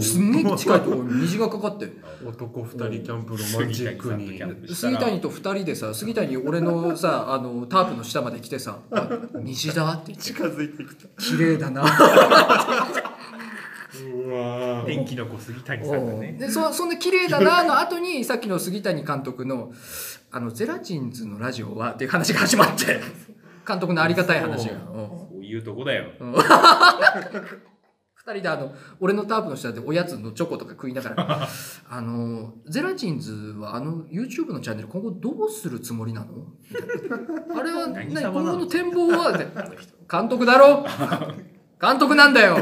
[0.00, 1.90] すんげえ近いところに虹がかかって
[2.26, 4.38] 男二人キャンプロマンチックに。
[4.74, 10.24] 杉谷さんと二人でさ杉谷俺のさあのタープの下まで来てさ「あ虹だ」って言って。
[10.24, 11.86] 近づいてきた「綺麗だな」う
[14.28, 14.86] わー。
[14.86, 16.36] 天気の子杉谷さんがね。
[16.38, 19.72] でそそんな綺麗だなの後にさっきの杉谷監督の
[20.30, 23.00] 「あのゼラチンズのラジオは」っていう話が始まって。
[23.68, 24.76] 監督のありがたい話が。
[24.76, 24.76] う。
[24.76, 24.80] ん
[25.28, 26.06] そういうとこだよ。
[28.28, 31.48] 二人であの俺のタープの下でおやつのチョコとか食いながら
[31.88, 36.26] あのゼラチンズはあの YouTube のチャンネル今後どうするつもりなの？
[37.58, 39.32] あれは何今後の展望は
[40.10, 40.84] 監督だろ？
[41.80, 42.58] 監督なんだよ。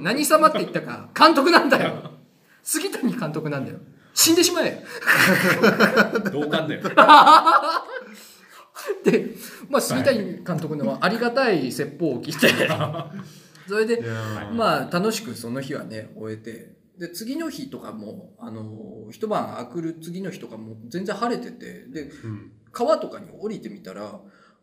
[0.00, 1.08] 何様って言ったか。
[1.18, 2.12] 監督なんだよ。
[2.62, 3.78] 杉谷監督なんだよ。
[4.14, 4.82] 死んでしまえ。
[6.32, 6.82] 同感だよ。
[9.04, 9.34] で、
[9.68, 12.48] まあ、杉谷監督のありがたい説法を聞いて
[13.68, 14.02] それで
[14.52, 16.76] まあ楽しくその日はね終えて。
[16.98, 21.86] で次の日とかもあの一晩明くる次の日とかも全然晴れてて。
[21.88, 22.52] でうん。
[22.72, 24.20] 川とかに降りてみたら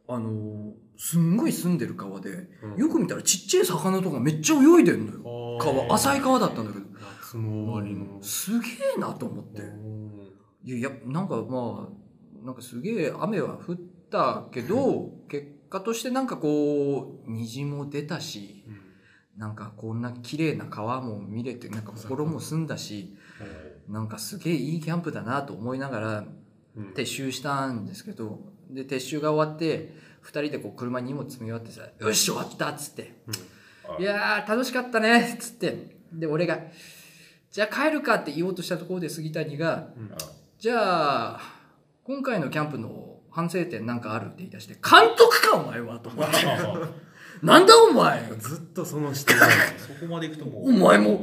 [0.08, 2.78] あのすんごい澄んでる川でうん。
[2.78, 5.60] よく見たらちっちゃい魚とかめっちゃ泳いでんのよ。
[5.60, 6.86] 川浅い川だったんだけど。
[7.22, 8.22] 夏の終わりの。
[8.24, 9.62] すげえなと思って。
[10.64, 13.76] いやいやなんかまあなんかすげえ雨は降っ
[14.10, 18.83] たけど結果としてなんかこう虹も出たしうん
[19.38, 23.16] なんかこんな綺麗な川も見れてなんか心も澄んだし
[23.90, 26.24] なんかすげえいいキャンプだなと思いながら
[26.76, 26.94] うん。
[26.94, 29.94] 撤収したんですけどで撤収が終わって
[30.24, 33.16] 2人でこう車に荷物積み終わってさ「よし終わった」っつって
[34.00, 35.94] 「いやー楽しかったね」っつって。
[36.14, 36.60] で俺が
[37.52, 39.90] 「じゃあ帰るか」って言おうとしたところで杉谷が
[40.60, 41.40] 「じゃあ
[42.04, 46.36] 今回のキャンプの反省点なんかある?」って言い出して「監督かお前は」と思って
[47.44, 48.24] 「なんだお前？
[48.40, 49.42] ずっとその人が
[49.78, 50.74] そこまで行くともおう。
[50.74, 51.18] 前もう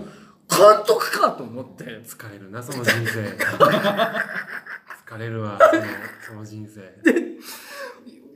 [0.49, 1.85] 監督か!」と思って。
[2.05, 3.37] 疲れるなその人生
[5.07, 5.83] 疲れるわその
[6.29, 6.81] その人生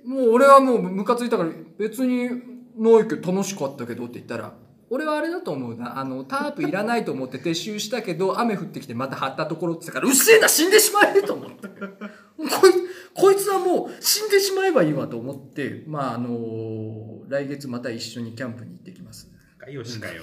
[0.05, 2.29] もう俺はもうムカついたから別に
[2.77, 4.53] ないけど楽しかったけどって言ったら
[4.90, 12.73] 俺はあれだと思うなあのタープいらないと思って撤収したけど雨降ってきてまた張ったところって言ったからうっせえな死んでしまえと思ってこい
[13.14, 19.31] こいつはもう死んでしまえばいいわと思ってまああの来月また一緒にキャンプに行ってきます。
[19.59, 20.22] かよしかよ。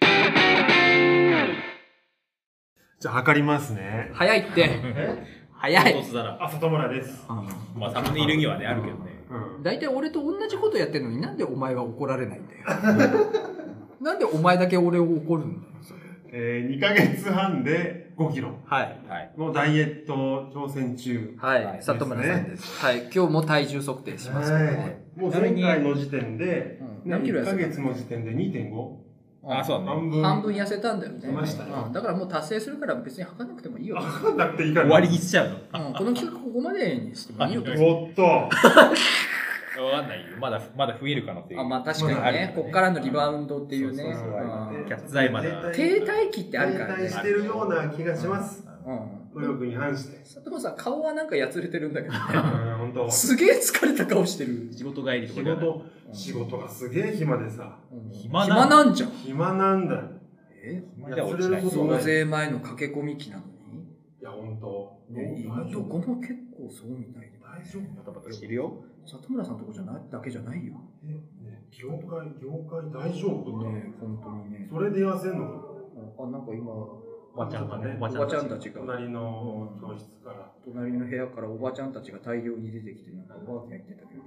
[3.00, 4.10] じゃあ測りますね。
[4.14, 4.70] 早いって。
[5.52, 5.94] 早い。
[6.40, 7.26] あ里村です。
[7.74, 9.24] まあ、サムネイルにはね、あるけどね。
[9.30, 12.64] うん大体俺と同じことやってるのになんでお前は怒られないんだよ。
[14.00, 16.00] なんでお前だけ俺を怒るんだよそれ
[16.36, 19.30] えー、2ヶ月半で5キロはいはい。
[19.38, 22.80] のダイエット挑戦中はい、はい里村さんです。
[22.84, 25.04] はい、今日も体重測定しますけどね。
[25.14, 28.96] もう前回の時点で、うんね、1何キロ痩せたヶ月の時点で2.5
[29.46, 29.86] あ、そうだね。
[29.86, 31.18] 半分半分痩せたんだよね。
[31.20, 33.94] 痩せましたねうんだからもう達成するから別に測らなくてもいいよ。
[34.02, 35.86] 測んなくていいから終わりにしちゃうの？
[35.86, 37.62] うん、この企画ここまでにしてもいいよ。
[37.62, 38.50] おっと
[39.84, 40.36] わかんないよ。
[40.40, 41.58] まだ、まだ増える可能性。
[41.58, 44.02] あまあ確かにあるよね、こっからのリバウンドっていうね。
[44.02, 44.30] そうそうそう
[44.80, 45.72] うんキャッツアイまだ。
[45.72, 47.18] 停滞期ってあるからね停滞。
[47.18, 49.24] してるような気がしますうん。
[49.34, 52.20] 努力に反して佐藤さん、顔はなんかやつれてるんだけどね。
[52.34, 52.38] う
[52.74, 54.68] ん本当すげえ疲れた顔してる。
[54.72, 59.10] 仕事帰りとか仕事仕事がすげえ暇でさうん暇な暇なんじゃん。
[59.10, 60.02] 暇なんだよ
[60.62, 60.84] え？
[61.14, 63.42] じゃあ落ちないやつれることない増税前の駆け込み期なの
[63.72, 63.80] に？
[63.80, 67.34] いや本当ね、大丈夫どこも結構そうみたいで。
[67.44, 68.82] 大丈夫バタバタしてるよ。
[69.06, 70.74] 里村さんとこじゃないだけじゃないよ。
[71.04, 74.68] えね業界業界大丈夫かね本当にね。
[74.70, 75.74] それで痩せんのか
[76.18, 77.02] あ、なんか今、お
[77.36, 77.96] ばちゃんがね。
[78.00, 84.22] おおばちゃんたちが、隣の教室から隣の部屋からおばちゃんたちが大量に出てきて、なんかワーキャー言ってたけど。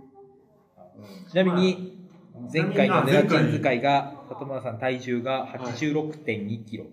[1.29, 2.07] ちなみに、
[2.51, 6.85] 前回のネラチン使いが、里村さん体重が86.2キロ。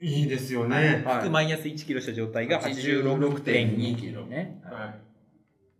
[0.00, 4.26] いいですよねはいマイナス1キロした状態が86.2キロ。
[4.26, 4.60] ね。
[4.64, 5.11] はい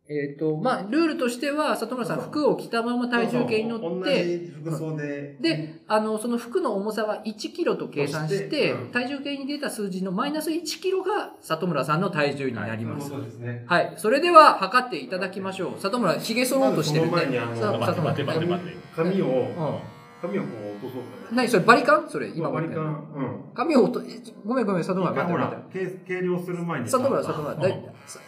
[0.09, 5.37] えっ、と、まあ、ルールとしては、里村さん、服を着たまま体重計に乗って、服装で。
[5.41, 13.11] で、あの、その服の重さは1キロと計算して、体重計に出た数字のマイナス1キロが里村さんの体重になります。
[13.11, 13.65] そうですね。
[13.69, 13.95] はい。
[13.97, 15.81] それでは、測っていただきましょう。
[15.81, 18.77] 里村、髭剃ろうとしてるまずその前にあのさ待って里村待って待って待って。
[18.97, 19.79] 髪を、うん。
[20.21, 21.35] 髪をこうそ。
[21.35, 22.09] 何それ、バリカン？
[22.09, 22.85] それ、今バリカン。
[22.85, 23.55] うん。
[23.55, 25.79] 髪を落と、えごめんごめん、里村、待って待って。
[25.79, 26.89] ら、計計量する前に。
[26.89, 27.69] 里村、里村、だ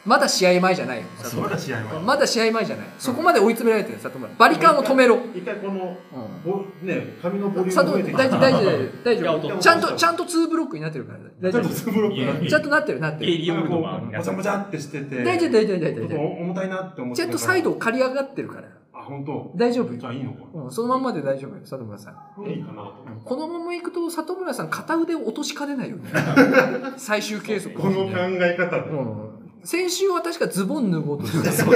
[0.07, 1.05] まだ試合前じゃないよ。
[1.41, 2.01] まだ試合前。
[2.01, 2.87] まだ試合前じゃない。
[2.99, 4.33] そこまで追い詰められてる、里村。
[4.39, 5.19] バリカンを止めろ。
[5.35, 6.53] 一回この、うん。
[6.53, 15.25] ぼね、髪のボリュー佐藤ム増えて大丈夫大丈夫大丈夫音ちゃんとちゃんと2ブロックになってるから大丈ちょっとツーブロックちゃんとなってるなってるゲイリーオールドマンこう皆さんもちゃもちゃってしてて。
[15.25, 17.23] 大丈夫大丈夫大丈夫大丈重たいなって思って。
[17.23, 18.71] 夫ちゃんとサイドを刈り上がってるからあ、
[19.05, 19.53] 本当？
[19.55, 22.91] 大丈夫じゃあいいのかうんそのまんまで大丈夫よ里村さんいいかな。
[23.25, 26.11] このまま行くと里村さん片腕を落としかねないよね
[26.97, 28.91] 最終計測この考え方で。
[28.91, 29.35] うん
[29.67, 31.75] 先週は確かズボン脱ごうとした そう。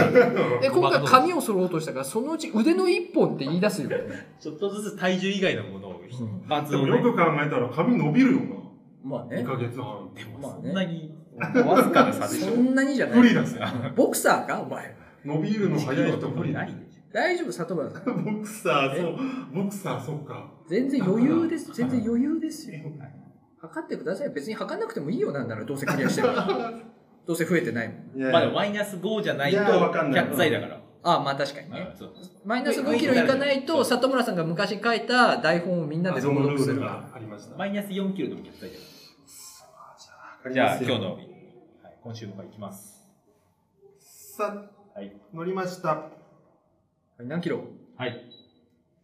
[0.61, 3.97] で今回髪を剃ろうとしたからそのうち腕の一本って言い出すよね
[4.39, 5.95] ちょっとずつ体重以外のものを、ん
[6.47, 8.41] パーツをねでもよく考えたら髪伸びるよ
[9.03, 9.41] まあな。
[9.41, 10.11] 2ヶ月半。
[10.15, 11.15] でまあねもそんなに、
[11.67, 12.55] わずかな差でしょ。
[12.55, 13.59] そんなにじゃない不利だぜ。
[13.97, 16.61] ボクサーかお前伸びるの早い人不利だ。
[16.61, 19.17] ないでし大丈夫里村さんボクサー、そう。
[19.55, 20.51] ボクサー、そうか。
[20.69, 21.73] 全然余裕です。
[21.75, 22.81] 全然余裕ですよ。
[23.61, 24.31] 測ってください。
[24.31, 26.73] 別に測んなくてもいいよ、なんならどうせクリアしてるから。
[27.27, 28.19] どうせ増えてないもん。
[28.19, 28.33] いやょ。
[28.33, 30.81] まあでもマイナス5じゃないといやわかんない100歳だから。
[31.03, 31.91] ああ、まあ確かにね。
[31.95, 37.57] そうマイナス5キロいかないと、里村さんが昔書いた台本をみんなで朗そのル読するかールがありました。
[37.57, 38.77] マイナス4キロでも100歳だ
[40.43, 40.55] かじら。
[40.55, 41.29] じゃあ今日の、はい、
[42.03, 43.07] 今週もいきます。
[43.99, 45.13] さはい。
[45.33, 46.18] 乗りました。
[47.19, 47.25] ら。
[47.25, 47.65] 何キロ？
[47.97, 48.25] はい。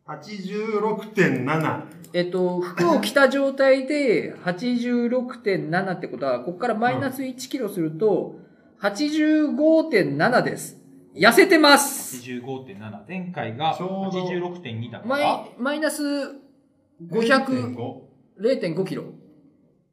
[0.06, 1.82] 86.7。
[2.12, 8.36] えっと、服を着た状態で86.7ってことは、ここからマイナス1キロすると、
[8.80, 10.78] 85.7です。
[11.16, 12.16] 痩せてます。
[12.18, 13.08] 85.7。
[13.08, 15.54] 前回がちょうど86.2だかマらイ。
[15.58, 18.00] マイナス500、0.5
[18.40, 19.04] 0.5キロ。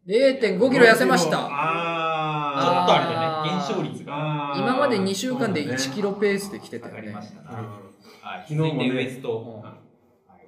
[0.08, 1.32] 0.5キロ痩せました。
[1.32, 6.12] ちょっあとあれだね、減少率が今まで2週間で1キロ。
[6.12, 7.08] ロペースで来てた下よね。
[7.08, 7.91] がりましたな。
[8.32, 8.46] うんはい。
[8.48, 9.40] 昨日もねウエスト。
[9.40, 9.82] うんはい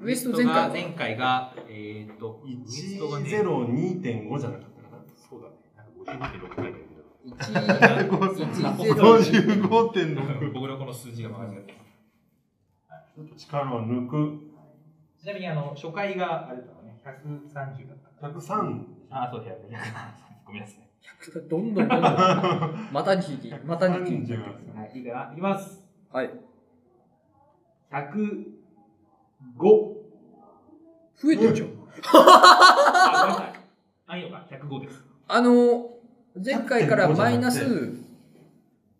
[0.04, 5.04] ウエスト前回は前回が、えっと、ウエストがね、102.5じゃなかったかな。
[5.16, 5.56] そうだね。
[6.06, 7.04] なんか55.6書いてるけど。
[7.24, 7.62] 1
[9.70, 10.52] 55.6。
[10.52, 11.74] 僕のこの数字が間違って
[13.16, 14.40] ちょっと力を抜く。
[15.22, 18.28] ちなみに、あの、初回が、あれだったね、130だった。
[18.28, 18.86] 103。
[19.10, 20.46] あ、そうだよ、103。
[20.46, 20.80] ごめんなさい。
[21.48, 22.90] どんどんどんどん。
[22.92, 24.34] またに聞いて、またに聞いて。
[24.34, 24.40] は
[24.94, 25.32] い、いいかな。
[25.32, 25.82] いきます。
[26.12, 26.30] はい。
[27.94, 28.44] 105。
[31.16, 31.68] 増えてるじゃん。
[32.12, 33.54] あ、ごめんなさい。
[34.08, 35.04] あ、いいのか、105です。
[35.28, 35.90] あの、
[36.44, 37.94] 前回からマイナス、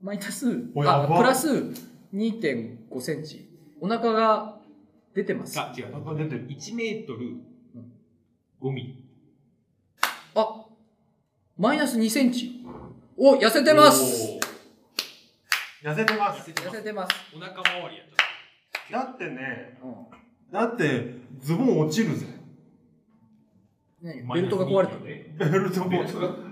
[0.02, 1.50] マイナス、あ、プラス
[2.14, 3.50] 2.5センチ。
[3.82, 4.60] お腹が
[5.16, 5.60] 出てます。
[5.60, 5.92] あ、違う。
[5.92, 6.48] なんか出てる。
[6.48, 7.38] 1メートル
[8.62, 9.04] 5ミリ。
[10.36, 10.66] あ、
[11.58, 12.64] マイナス2センチ。
[13.18, 14.40] お、痩せてます。
[15.84, 16.50] 痩せてます。
[16.52, 17.16] 痩せてます。
[17.36, 18.23] お腹周りやっちゃっ
[18.94, 19.94] だってね、うん
[20.54, 22.28] だって、ズボン落ちるぜ。
[24.04, 25.00] ベルトが壊れたの？
[25.00, 25.90] ベベルトも。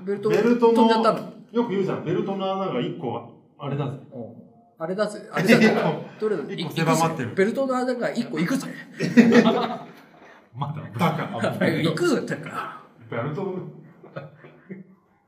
[0.03, 1.33] ベルトベルトの飛んじゃったの？
[1.51, 2.03] よく言うじゃん。
[2.03, 3.97] ベルトの穴が1個は、あれだぜ。
[4.11, 5.21] うんあれだぜ。
[5.31, 5.75] あれだぜ。
[6.19, 6.43] どれだ？
[6.51, 8.67] 一個い狭まってるベルトの間が1個いくぜ。
[10.55, 10.81] まだ。
[10.97, 11.67] バカ。
[11.69, 12.81] いくぜってか。
[13.07, 13.55] ベルト、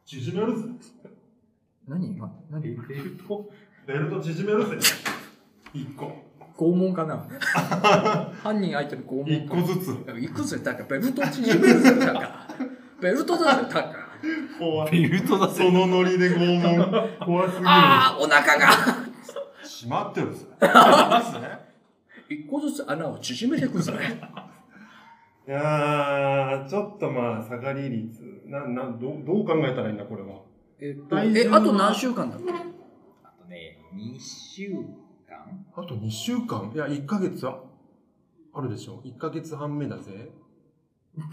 [0.04, 0.66] 縮めるぜ。
[1.88, 2.08] 何？
[2.08, 2.64] 今何？
[2.64, 3.52] ベルト
[3.86, 4.78] ベルト縮めるぜ。
[5.76, 6.33] 1個。
[6.58, 7.18] 拷問かな
[8.44, 10.20] 犯人相手の拷問1個ずつ。
[10.20, 12.48] いくぜ、だからベルト縮めるぜ、だから。
[13.02, 13.96] ベルトだぜ、だから。
[14.60, 14.92] 怖い。
[14.92, 17.10] ベルトだそのノリで拷問。
[17.26, 17.70] 怖すぎる。
[17.70, 18.68] ああ、お腹が
[19.64, 20.46] 閉まってるぜ。
[22.30, 23.92] 一個ずつ穴を縮めていくぜ。
[25.46, 28.22] いやー、ちょっとまあ、下がり率。
[28.46, 30.40] な、な、どう、どう考えたらいいんだ、これは。
[30.80, 32.52] えっと、え、あと何週間だっけ？
[33.24, 34.86] あとね、2週間
[35.76, 37.64] あと2週間いや、1ヶ月は
[38.54, 39.02] あるでしょ。
[39.04, 40.32] 1ヶ月半目だぜ。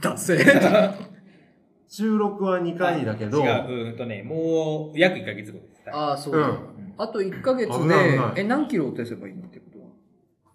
[0.03, 0.39] だぜ。
[1.89, 5.91] 収録は2回だけど、違う、うーんとね、もう約1ヶ月後です。
[5.93, 6.49] ああ、そうだ。
[6.49, 9.87] うんあと1ヶ月危ないで危ない、え、何キロ落とせばいいのってことは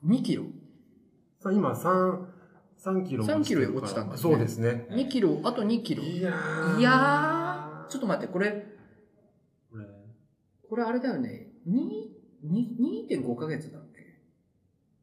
[0.05, 0.43] ?2 キロ
[1.39, 2.19] さ今3、
[2.77, 4.85] 3キロ3キロ落ちたんだねそうですね。
[4.91, 6.03] ?2 キロ、あと2キロ。
[6.03, 6.79] いやー。
[6.79, 8.51] いやー、ちょっと待って、これ、
[9.71, 9.85] これ
[10.69, 11.47] これあれだよね。
[11.67, 12.14] 2、2
[12.45, 14.05] 2.5ヶ月だっけ？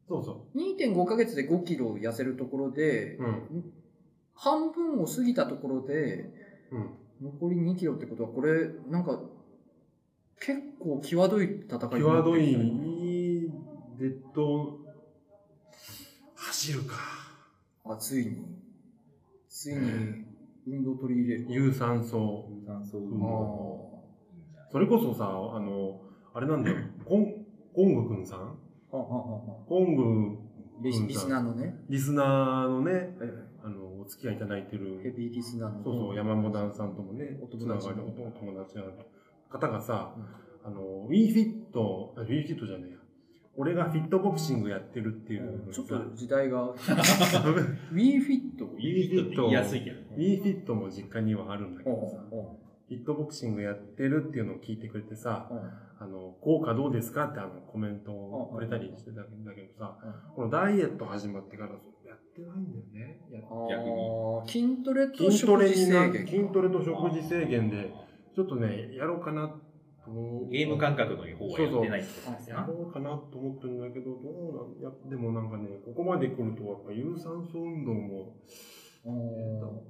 [0.07, 3.23] そうそ ?2.5 ヶ月で5キロ痩せるところで、う。
[3.23, 3.73] うん。
[4.33, 6.33] 半分を過ぎたところで、
[6.71, 6.89] うん。
[7.21, 9.21] 残り2キロってことは、これ、なんか、
[10.39, 13.51] 結構際どい戦いになって際どい、
[13.99, 14.79] デッド、
[16.35, 16.95] 走るか。
[17.85, 18.59] あ、ついに。
[19.47, 20.25] ついに、
[20.67, 21.45] 運動取り入れる。
[21.49, 22.49] 有酸素。
[22.65, 24.01] 酸素運あ動
[24.67, 24.71] あ。
[24.71, 26.01] それこそさ、あの、
[26.33, 26.77] あれなんだよ。
[27.05, 28.39] コン、コングくんさん？
[28.39, 28.47] は
[28.91, 30.37] あはあはあコング
[30.81, 33.31] リスリスナーのね、リスナーのね、え
[33.63, 35.83] あの、お付き合いいただいてヘる、ビーリスナーの。
[35.83, 38.83] そうそう、山本ダンさんともね、お友達つながりお友達の
[39.49, 40.25] 方がさ、うん。
[40.65, 42.97] あの、ウィーフィット、あウィーフィットじゃねえや。
[43.55, 48.65] 俺がフィットボクシングやってるっていうのにさちょっと時代が、 ウィーフィット？
[48.65, 49.27] ウィーフィット。
[49.27, 52.17] って言いやすいけどウィーフィットも実家にはあるんだけうんどさ、
[52.87, 55.57] フィットボクシングやってるっていうのを聞いてくれてさ、うん。
[55.57, 55.63] うん
[56.03, 59.97] あの、効果どうですかってあのコメントをくれたりしてたんだけどさ、
[60.35, 61.75] このダイエット始まってからや
[62.15, 63.21] ってないんだよね。
[63.31, 64.75] や逆に。
[64.75, 66.27] 筋トレと筋トレ食事制限。
[66.27, 67.93] 筋トレと食事制限で、
[68.35, 69.55] ちょっとね、やろうかな。
[70.51, 78.35] ゲーム感覚の方はやってないってことですよやろうかなと思ってるんだけど、どうなんやでもなんかね、ここまで来ると、やっぱ有酸素運動も、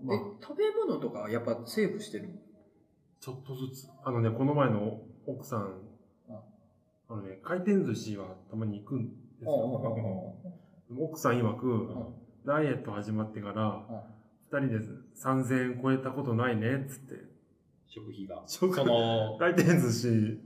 [0.03, 0.17] まあ。
[0.17, 2.29] え、食べ物とかやっぱセーブしてる
[3.23, 3.87] ちょっとずつ。
[4.03, 5.79] あのね、この前の奥さん、
[7.07, 10.35] あのね、回転寿司はたまに行くんですよ。
[10.99, 11.87] 奥さん曰く、
[12.45, 13.85] ダイエット始まってから、
[14.51, 17.15] 二人で3000円超えたことないね、っつって。
[17.87, 18.43] 食費が。
[18.45, 20.41] 食その、 回転寿司、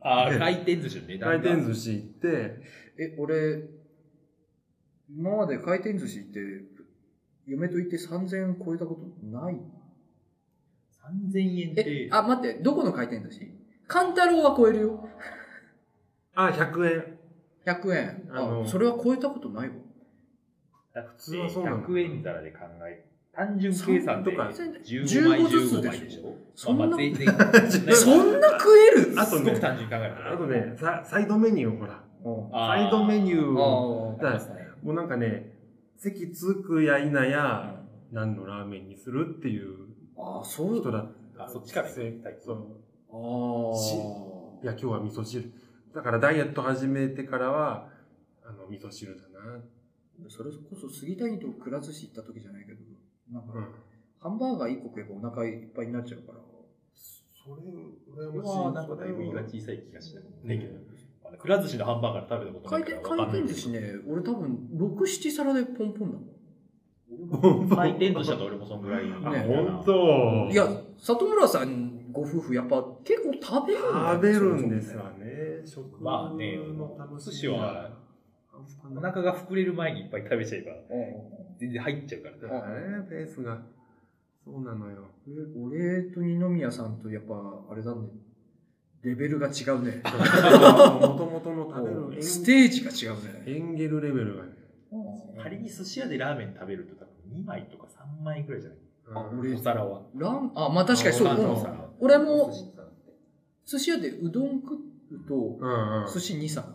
[0.00, 1.40] あー回転寿司の値段が。
[1.40, 2.60] 回転寿司行って、
[2.98, 3.70] え、俺、
[5.08, 6.40] 今まで回転寿司行って、
[7.46, 9.58] 嫁と行って3000円超えたことない
[11.32, 13.50] 3000円ってえ、、あ、待って、どこの回転寿司？
[13.86, 15.08] カンタロウは超えるよ。
[16.34, 17.18] あ、100円。
[17.66, 18.28] 100円。
[18.30, 19.74] あのあ、それは超えたことないわ。
[20.94, 21.82] 普通はそうなの。
[21.86, 25.88] 100円皿で考え、単純計算でとか15枚15ずつ15でしょ？
[25.88, 27.14] 枚でしょそんなまあまあ全
[27.84, 29.14] 然、そんな食える？
[29.16, 32.02] あとねすごく単純に考えるとあとね、ササイドメニュー、ほら。
[32.50, 33.58] サイドメニュー。
[33.58, 34.18] を、
[34.82, 35.52] もうなんかね、
[35.96, 37.76] 席つくや否や、
[38.10, 39.77] 何のラーメンにするっていう
[40.18, 40.80] あ、そういう。
[40.80, 41.06] 人だ
[41.38, 42.56] あそっちから行くせタイプそう。
[43.10, 43.94] あし
[44.64, 45.52] いや、今日は味噌汁。
[45.94, 47.88] だからダイエット始めてからは、
[48.44, 49.62] あの、味噌汁だな。
[50.28, 52.80] それこそ杉谷とくら寿司行った時じゃないけど、
[53.32, 53.66] なんか、うん。
[54.20, 56.38] ハンバーガー1個食えばお腹いっぱいになっちゃうから。
[56.92, 57.62] それ、
[58.26, 58.50] 羨ましい。
[58.50, 60.74] はなんかだいぶ胃が小さい気がしてないけど、
[61.24, 66.37] あのくら寿司のハンバーガー食べたことないからわかんないけど回転寿司ね、俺多分6、7皿でポンポンだもん。
[67.74, 69.02] 回転寿司だと俺もそんぐらい。
[69.24, 70.68] あ、ね本当いや、
[70.98, 75.62] 里村さんご夫婦やっぱ結構食べる食べるんですわね。
[75.64, 76.58] 食まあね
[77.24, 77.90] 寿司は
[78.94, 80.72] お腹が膨れる前にいっぱい食べちゃえば、
[81.58, 83.06] 全然入っちゃうからね。
[83.08, 83.58] ペースが。
[84.44, 85.04] そうなのよ。
[85.60, 87.34] 俺俺と二宮さんとやっぱ
[87.70, 88.08] あれだね
[89.02, 94.50] レベルが違うねもともとの食べるステージが違うねエンゲルレベルがね。
[95.42, 96.96] 仮に寿司屋でラーメン食べると
[97.32, 97.86] 2枚とか
[98.20, 98.78] 3枚くらいじゃない？
[99.14, 100.02] あうん俺お皿は。
[100.16, 101.68] ランあまあ確かにそうあうんそう
[102.00, 102.52] 俺も
[103.66, 106.12] 寿司屋でうどん食うとうんうん。
[106.12, 106.68] 寿司2皿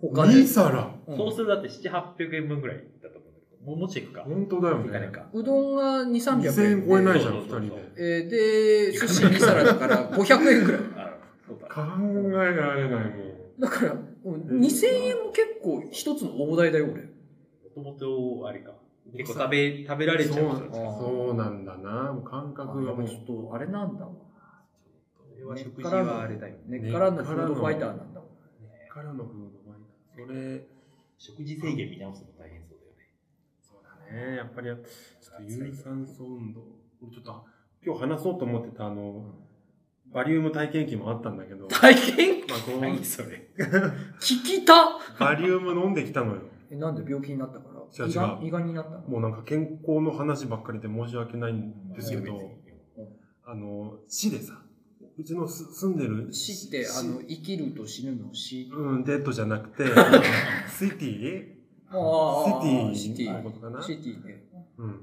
[0.00, 0.90] 他で2皿？
[1.06, 4.22] うんそうするとだって7、800円分ぐらいだと思うんだけど、もうもうちょいいくか。
[4.24, 5.12] 本当だよね。
[5.34, 7.82] うどんが2、300 2000円円超えないじゃん、二そうそうそう人で。
[7.96, 11.68] えーで寿司2皿だから 500円ぐらいあそうだ。
[11.68, 13.10] 考えられないもん。
[13.60, 17.08] だからもう2000円も結構一つの大台だよ俺も
[17.74, 18.72] ともと、あれか。
[19.16, 22.12] 結構食べ、食べられちゃう人たちあーそうなんだな。
[22.12, 24.12] もう感覚がもうちょっとあれなんだわ
[25.32, 26.56] それは食事はあれだよ。
[26.68, 28.26] 根っからのフードファイターなんだわ
[28.92, 29.80] からのフードバイ
[30.16, 30.26] ター。
[30.26, 30.66] それ、
[31.18, 32.98] 食事制限見直すの大変そうだよね。
[33.60, 34.36] そうだね。
[34.36, 36.60] やっぱり、ちょっと有酸素運動。
[37.12, 37.44] ちょっと、
[37.84, 39.24] 今日話そうと思ってたあの、
[40.12, 43.48] バリウム体験記もあったんだけど、体験まあこの何それ。
[44.20, 44.74] 聞きた？
[45.18, 46.42] バリウム飲んできたのよ。
[46.70, 47.79] えなんで病気になったから？
[47.96, 48.98] 違う違う胃がんになったの？
[49.00, 52.40] もうなんか健康の話ばっかりで申し訳ないんですけど、
[53.44, 54.62] あの、市でさ、
[55.18, 58.70] うちのす住んでる死ってあの生きると死ぬの死？
[58.72, 59.84] うん、デッドじゃなくて、
[60.78, 61.60] シティ？
[62.94, 63.32] シティ？
[63.32, 63.82] のことかな。
[63.82, 64.44] シティね。
[64.78, 65.00] うん。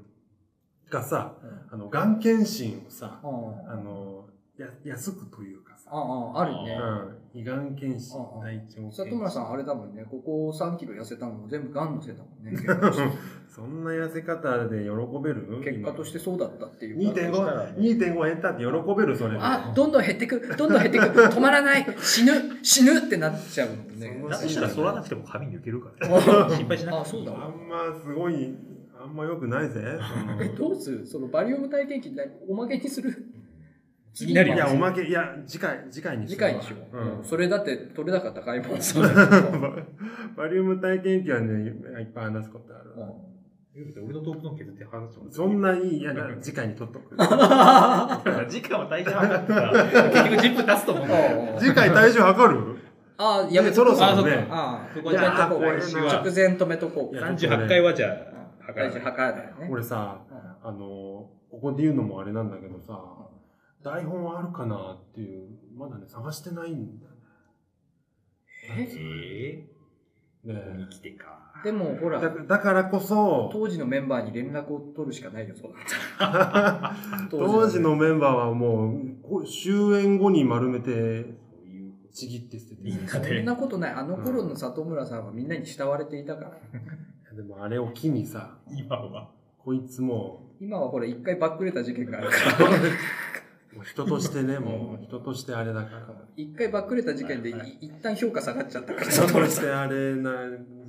[0.90, 1.74] がさ、うん。
[1.74, 3.26] あの、がん検診をさ、あ
[3.76, 4.26] の、
[4.56, 6.78] や、安くというかさ、あーあるね。
[6.80, 8.90] うん、胃がん検診あ、あ大腸検診。
[8.92, 10.04] 里村さんあれだもんね。
[10.10, 12.58] ここ3キロ痩せたのも全部がんのせいだもんね。
[13.48, 14.90] そんな痩せ方で喜
[15.22, 15.60] べる？
[15.64, 16.98] 結果としてそうだったっていう。
[16.98, 19.34] 2.5、2.5減ったって喜べるそれ。
[19.34, 19.38] で。
[19.40, 20.40] あどんどん減ってく。
[20.56, 21.04] どんどん減ってく。
[21.06, 21.86] 止まらない。
[22.00, 22.32] 死ぬ。
[22.62, 24.20] 死ぬってなっちゃうもんね。
[24.22, 26.08] そだとしたら剃らなくても髪抜けるから。
[26.50, 28.54] 心配しなくてあそうだあんますごい、
[29.00, 29.80] あんま良くないぜ。
[30.40, 31.06] えどうする？
[31.06, 32.12] そのバリウム体験記
[32.48, 33.27] おまけにする？
[34.14, 36.96] 次なるよいや、おまけ、いや、次回、次回に次回にしよう。
[36.96, 38.82] うんうんそれだって取れ高高いもん。
[38.82, 39.12] そうバ
[40.36, 42.94] バリウム体験記はね、いっぱい話すことある。
[44.04, 47.14] 俺のトークの削って話してもそんないい、いや、次回に撮っとく。
[47.16, 52.78] 時間は大事測ったら、 結局10分経つと思う次回体重測る？
[53.18, 54.46] ああ、やめそろそろね。
[54.48, 55.62] ああ、そこ止めとこう。
[55.62, 57.16] いや来週は直前止めとこう。
[57.16, 59.04] いや38回はじゃあ、測ら大事ない。
[59.04, 59.68] 測らない。
[59.68, 60.20] 俺さ、
[60.62, 62.92] あの、ここで言うのもあれなんだけどさ、
[63.82, 67.12] 台本あるかなっていう、まだね、探してないんだよ
[68.70, 68.88] えね。
[70.44, 71.38] ー、ね来てか。
[71.64, 75.82] でも、ほらだ、だからこそ、当時のメンバーに連絡を取るしかないよ、そうだっ
[76.18, 76.96] たら。
[77.30, 83.42] 当時のメンバーはもう、こ終演後に丸めて、そういうちぎって捨ててみんなそんで。
[83.42, 83.92] なことない。
[83.92, 87.34] あの頃の里村さんはみんなに慕われていたから。
[87.34, 89.30] でもあれを機にさ、今は。
[89.58, 92.70] こいつも今はほら、一回バックれた事件があるから。
[93.82, 96.08] 人としてね、もう人としてあれだから。
[96.36, 99.26] 一回バックれた事件でい一旦評価下がっちゃったから、人。
[99.26, 100.32] としてあれな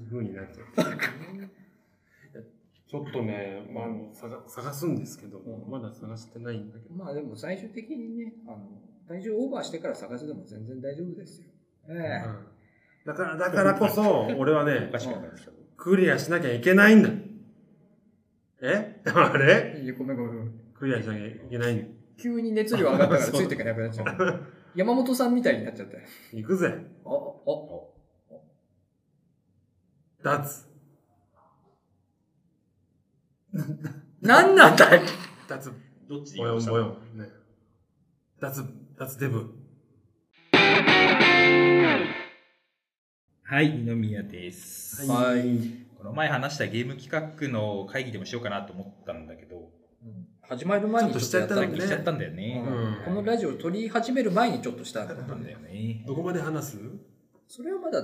[0.10, 1.10] 風になっちゃって。
[2.88, 6.96] ちょっとね、まあ、探探すんですけど、うんまだ探してないんだけど。
[6.96, 8.58] まあでも最終的にね、あの、
[9.08, 11.48] 体重オーバーしてから探すでも全然大丈夫ですよ。
[11.90, 12.60] ええうん
[13.06, 14.92] だから、だからこそ、 俺はおね。
[15.78, 17.10] クリアしなきゃいけないんだ。
[18.62, 19.02] え？
[19.08, 19.94] あれ？
[19.98, 20.52] ごめんごめん。
[20.76, 21.86] クリアしなきゃいけないんだ。
[22.22, 24.46] 急に熱量上がったから ついていけなくなっちゃう。
[24.76, 26.04] 山本さんみたいになっちゃったよ。
[26.34, 26.68] 行くぜ。
[27.06, 27.14] あ、あ、
[30.24, 30.66] 脱。
[34.22, 35.02] なんなんだい？
[35.48, 35.72] 脱。
[36.08, 36.72] どっちでボヨン言いました？
[36.72, 37.18] ボヨン。
[37.18, 37.30] ね。
[38.40, 38.64] 脱、
[38.98, 39.56] 脱デブ。
[43.44, 45.06] はい、二宮です。
[45.10, 45.42] はい。
[45.98, 49.72] この前話したゲーム企画の会議でもしようかなと思ったんだけど、
[50.50, 52.66] 始まる前にちょっとやったしちゃったんだよね。
[52.68, 52.72] う
[53.02, 53.06] ん。
[53.06, 56.04] このラジオ撮り始める前にちょっとしたんだなんだよね。
[56.08, 56.78] どこまで話す？
[57.48, 58.00] それはまだ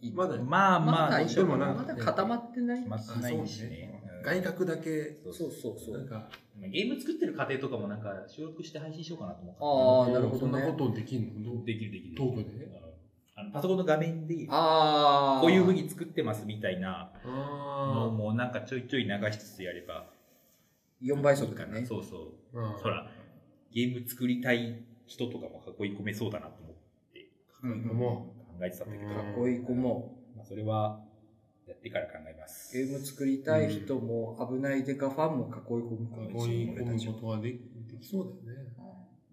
[0.00, 0.12] いい。
[0.12, 0.36] まだ。
[0.36, 1.24] まあまあ。
[1.24, 4.00] でもなんまだ固まってない決まってないしね。
[4.04, 5.78] うん外角だけ、そうそうそう。
[5.78, 5.98] そう。
[5.98, 6.28] なんか、
[6.72, 9.54] ゲーム作ってる過程とかもなんか収録して配信しようかなと思っ
[10.06, 10.16] てた。
[10.16, 10.66] ああ、なるほどそんなね。
[10.72, 11.64] ことできんの？
[11.64, 12.16] できるできる。
[12.16, 12.68] トークで
[13.52, 15.40] パソコンの画面で、ああ。
[15.40, 20.06] こういう風に作ってますみたいなのあもなんかちょいちょい流しつつやれば
[21.02, 21.36] 4倍。
[21.36, 21.84] 速だね。
[21.86, 22.60] そうそう。
[22.60, 22.78] あ。
[22.82, 23.10] ほら、
[23.72, 26.76] ゲーム作りたい人とかも囲い込めそうだなと思っ
[27.12, 27.30] て
[27.64, 31.00] うん、も考えてたんだけど、うんかっこいい子も、まあ、それは
[31.66, 32.76] やってから考えます。
[32.76, 37.58] ゲーム作りたい人も、危ないデカファンも囲い込むかう、もしこういうれないことはでき
[37.90, 38.68] できそうだよね。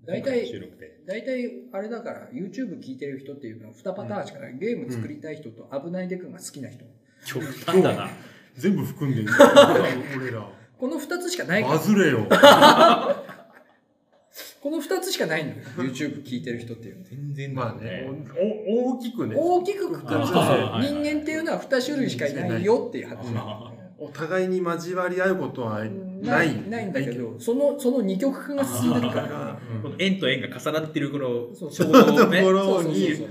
[0.05, 1.01] 大体、録で。
[1.07, 4.57] 大体、あれだから、YouTube 聞いてる人っていうのは2パターンしかない。
[4.59, 6.85] ゲーム作りたい人と危ないデカが好きな人。
[7.25, 8.09] 極端だな。
[8.55, 9.27] 全部含んでる
[10.15, 10.47] 俺ら。
[10.79, 11.77] この2つしかないから。
[11.77, 11.79] バ。
[11.81, 12.27] ズれよ。
[14.61, 15.51] この2つしかないの。
[15.51, 15.57] よ。
[15.77, 16.95] YouTube 聞いてる人っていう。
[16.95, 17.07] のは。
[17.09, 18.09] 全然まあね、
[18.67, 23.27] 大きくね、大きくくく人間っていうのは2種類しかいないよっていう話。
[23.35, 26.53] あお互いに交わり合うことはなない。
[26.53, 29.27] いないんだけど、その、その二極化が進んでるから。
[29.27, 33.27] が、この円と円が重なってるこのそうちょうどねところそうそうそうにそう。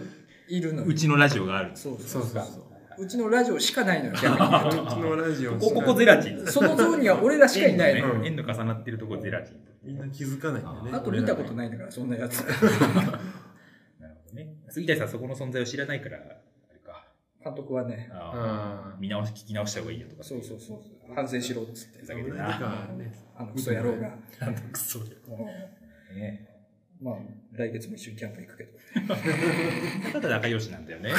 [0.48, 0.86] いるのよ。
[0.86, 1.72] うちのラジオがある。
[1.74, 2.42] そうそうそう。
[2.42, 3.02] そう。
[3.04, 4.86] うちのラジオしかないのよ、逆に。
[4.86, 6.46] うちのラジオここ、ここゼラチン。
[6.46, 8.14] そのゾーンには俺らしかいないの。
[8.14, 9.56] うん円の重なってるとこゼラチン。
[9.82, 10.90] みんな気づかないんだよね。
[10.94, 12.40] あと見たことないんだから、そんなやつ。
[14.00, 14.54] なるほどね。
[14.68, 16.20] 杉谷さんそこの存在を知らないから、あ
[16.72, 17.06] れか。
[17.42, 20.22] 監督はね、ああ見直し、聞き直した方がいいよとか。
[20.22, 21.14] そうそうそう。
[21.14, 22.06] 反省しろっつってふ。
[22.06, 22.88] ざけて俺な。
[23.36, 24.16] あのクソ野郎が。
[24.40, 25.18] なんだクソだよ。
[26.14, 26.48] ね。
[27.00, 27.16] まあ、
[27.52, 28.70] 来月も一緒にキャンプ行くけど。
[30.12, 31.10] ただ仲良しなんだよね。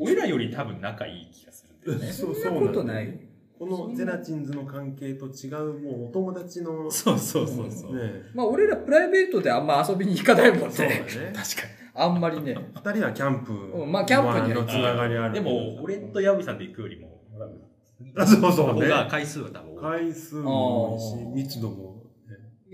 [0.00, 2.12] 俺らより多分仲いい気がするんだよね。
[2.12, 3.18] そうそんなことない。
[3.58, 7.96] このゼラチンズの関係と違う、もうお友達の、そうそうそうそう。
[7.96, 11.00] ね、まあ、俺らプライベートであんま遊びに行かないもんそうだね。
[11.00, 11.06] ね。
[11.34, 11.62] 確か
[11.94, 12.54] あんまりね。
[12.74, 15.28] 二人はキャンプ、うんまあキャンプにはのつながりある。
[15.30, 15.34] に。
[15.36, 17.18] でも、俺と矢部さんで行くよりも、
[18.26, 19.80] そうそうね回数は多分。
[19.80, 21.95] 回数も多いし密度も、ね。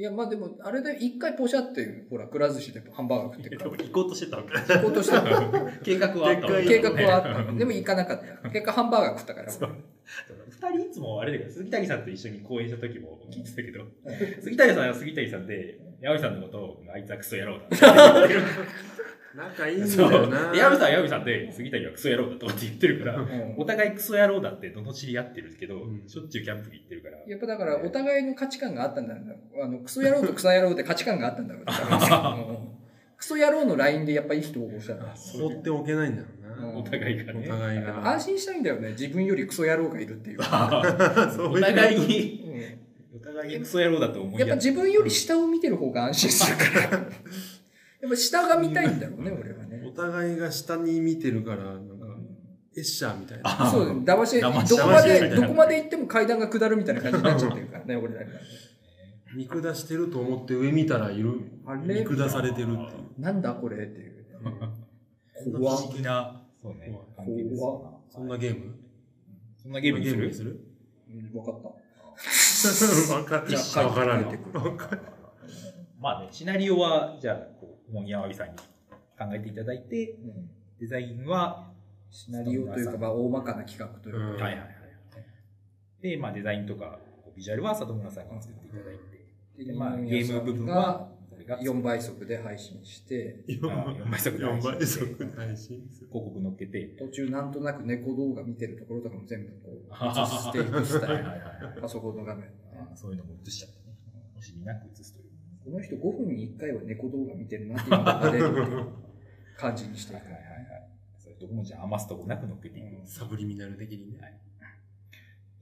[0.03, 4.75] いや、まあでも、あれで一回ポシャって、ほら、くら寿司でハンバーガー食ってでから も行こうとしてたわけ。
[4.75, 7.59] 行こうとしたの 計画はあったわけで計画はあっねた。
[7.61, 8.51] でも行かなかった。
[8.51, 9.53] 結果ハンバーガー食ったから。
[10.49, 13.87] 二人いつもあれだけど、杉谷さんと一緒に公演した時も聞いてたけど、
[14.43, 18.41] 杉谷さんは杉谷さんで、矢部さんのことを、あいつはクソ野郎だって言ってる。
[19.35, 20.13] 仲いいんだそう。
[20.13, 20.53] よな。
[20.53, 27.19] で矢部さんは矢部さんで、杉谷はクソ野郎だとかって言ってるから、うんお互いクソ野郎だってどの知り合ってるけど、うんしょっちゅうキャンプに行ってるから。
[27.27, 29.65] やっぱだから、お互いの価値観があったんだろうな。
[29.65, 31.65] あの、クソ野郎とクソ野郎って価値観があったんだろう
[33.17, 35.15] クソ野郎の LINE でやっぱいい人を応募したから。
[35.15, 36.69] 放っておけないんだろうな。
[36.69, 37.49] うんお互いがおね。
[37.49, 38.11] 互いが。
[38.11, 38.91] 安心したいんだよね。
[38.91, 40.39] 自分よりクソ野郎がいるっていう。
[40.43, 42.53] お互いに、うん
[43.15, 47.03] お互いにクソ野郎だと思いやっぱ自分より下を見てる方が安心するから。
[48.03, 49.93] やっぱ下が見たいんだろうね、俺はおね。
[49.97, 52.07] 互いが下に見てるから、なんか、
[52.77, 53.43] エッシャーみたいな。
[53.45, 54.01] あそうだね。
[54.01, 58.41] 騙し、どこまで、どこまで行っても階段が下るみたいな感じになっちゃってるからね、俺らにはね。
[59.37, 61.33] 見下してると思って上見たらいる。
[61.65, 62.01] あれ？
[62.05, 63.21] 見下されてるっていう。
[63.21, 64.27] なんだこれっていう
[65.59, 65.83] 怖っ。
[65.83, 68.75] 思議な、そうね、関係ですよなそんなゲーム？
[69.57, 70.27] そんなゲームにする？
[70.27, 70.61] にする？
[71.09, 71.69] うんわかった。
[73.15, 74.59] わかじゃあわからん書いてくる。
[74.59, 74.99] わか
[76.01, 78.57] まあね、シナリオは、じゃあ、こう、モンヤマビさんに
[79.19, 81.71] 考えていただいて、うんデザインは、
[82.11, 84.45] シナリオというか、まあ、大まかな企画といううんか。
[84.45, 84.73] はいはいはい。
[86.03, 86.99] で、まあデザインとか、
[87.37, 88.97] ビジュアルは里村さんが作っていただい
[89.57, 93.61] て、で、まあゲーム部分は、俺が4倍速で配信して、る。
[93.71, 96.09] あ4倍速で配4信倍速で配信する。
[96.09, 101.81] 広告乗っけて、途中なんとなく猫動画見てるところとかも全部こう、 映していくスタイル。
[101.81, 102.47] パソコンの画面。
[102.75, 103.97] あーそういうのも映しちゃってね。
[104.41, 105.32] 惜しみなく映すという。
[105.65, 108.87] この人5分に1回は猫動画見てるなっていうのが
[109.57, 110.25] 感じにしていく。
[110.25, 110.89] はいはいはいはい。
[111.19, 112.87] そういうとこもじゃあ余すとこなく乗っけていく。
[113.05, 114.39] サブリミナル的にね。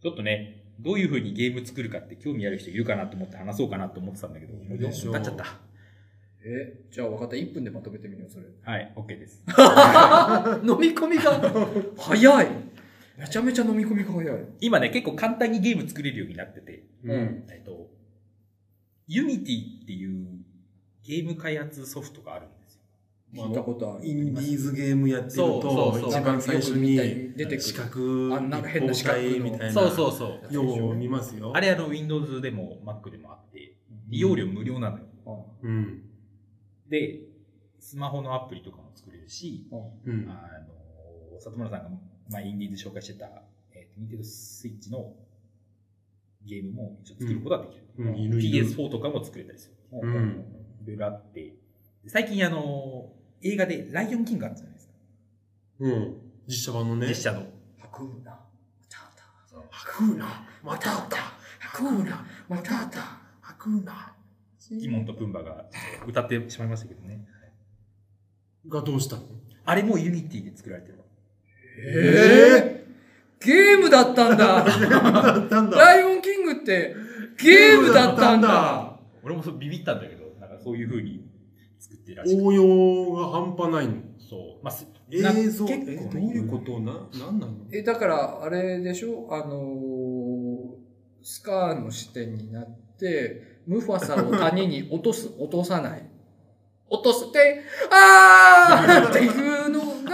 [0.03, 5.61] ちょっとね、どういう風にゲーム作るかって興味ある人いるかなと思って話そうかなと思ってたんだけど、もう4でしょう分経っちゃった？
[6.43, 7.37] え、じゃあ分かった。
[7.37, 8.47] 1分でまとめてみよう、それ。
[8.63, 9.45] はい、OK です。
[10.65, 11.39] 飲み込みが
[11.99, 12.47] 早い。
[13.19, 14.45] めちゃめちゃ飲み込みが早い。
[14.63, 17.91] 今ね、結構簡単にゲーム作れるようになってて、うんえっと、
[19.11, 20.29] Unity っていう
[21.03, 22.83] ゲーム開発ソフトがあるんですよ。
[23.35, 24.07] 聞いたことある。
[24.07, 29.73] インディーズゲームやってるそうそうと、そう一番最初に出てくる四角、あんな変な四角みたいな。
[29.73, 30.55] そうそうそう。
[30.55, 31.53] よう見ますよ。
[31.55, 33.75] あれあの Windows でも Mac でもあって、
[34.09, 35.05] 利用料無料なのよ。
[35.63, 36.03] うん。
[36.89, 37.21] で、
[37.79, 40.29] スマホのアプリとかも作れるし、うん。
[40.29, 40.49] あ
[41.33, 41.91] の、里村さんが
[42.31, 43.27] 前インディーズ紹介してた、
[43.73, 45.13] えー、ニンテンドスイッチの
[46.47, 47.85] ゲームも一応作ることができる。
[47.99, 49.75] うんいるいる PS4 とかも作れたりする。
[49.93, 50.45] うん
[50.85, 51.41] いろいろあって、
[52.05, 53.13] で最近あの、
[53.43, 54.95] 映画でライオンキングあったじゃないですか。
[55.81, 56.17] うん。
[56.47, 57.09] 実写版のね。
[57.09, 57.47] 実写の。
[57.79, 58.39] ハクーナ、マ
[58.89, 59.25] タタ。
[59.71, 61.17] ハクーナ、またあった。
[61.17, 63.01] ハクーナ、マタタ。
[63.41, 64.15] ハクーナ。
[64.69, 65.67] ティモンとプンバが
[66.07, 67.27] 歌ってしまいましたけどね。
[68.69, 69.23] がどうしたの？
[69.65, 71.05] あれも Unity で作られてるの。
[71.79, 72.90] えー、
[73.45, 75.79] ゲームだったんだだったんだ。
[75.79, 76.95] ライオンキングって
[77.43, 81.27] ゲームだったんだ俺もそうビビったんだけど、なんかそういう風に
[81.79, 82.47] 作ってるらしくて。
[82.47, 83.95] 応用が半端ないの。
[84.19, 84.65] そう。
[84.65, 86.79] まあ、す映な像、え、結構どういうこと？
[86.81, 87.55] な、なんなの？
[87.73, 89.29] え、だから、あれでしょ？
[89.31, 90.81] あのー
[91.23, 92.67] スカーの視点になっ
[92.99, 96.03] て、ムファサを谷に落とす、落とさない。
[96.89, 99.60] 落とすって、あーっていうの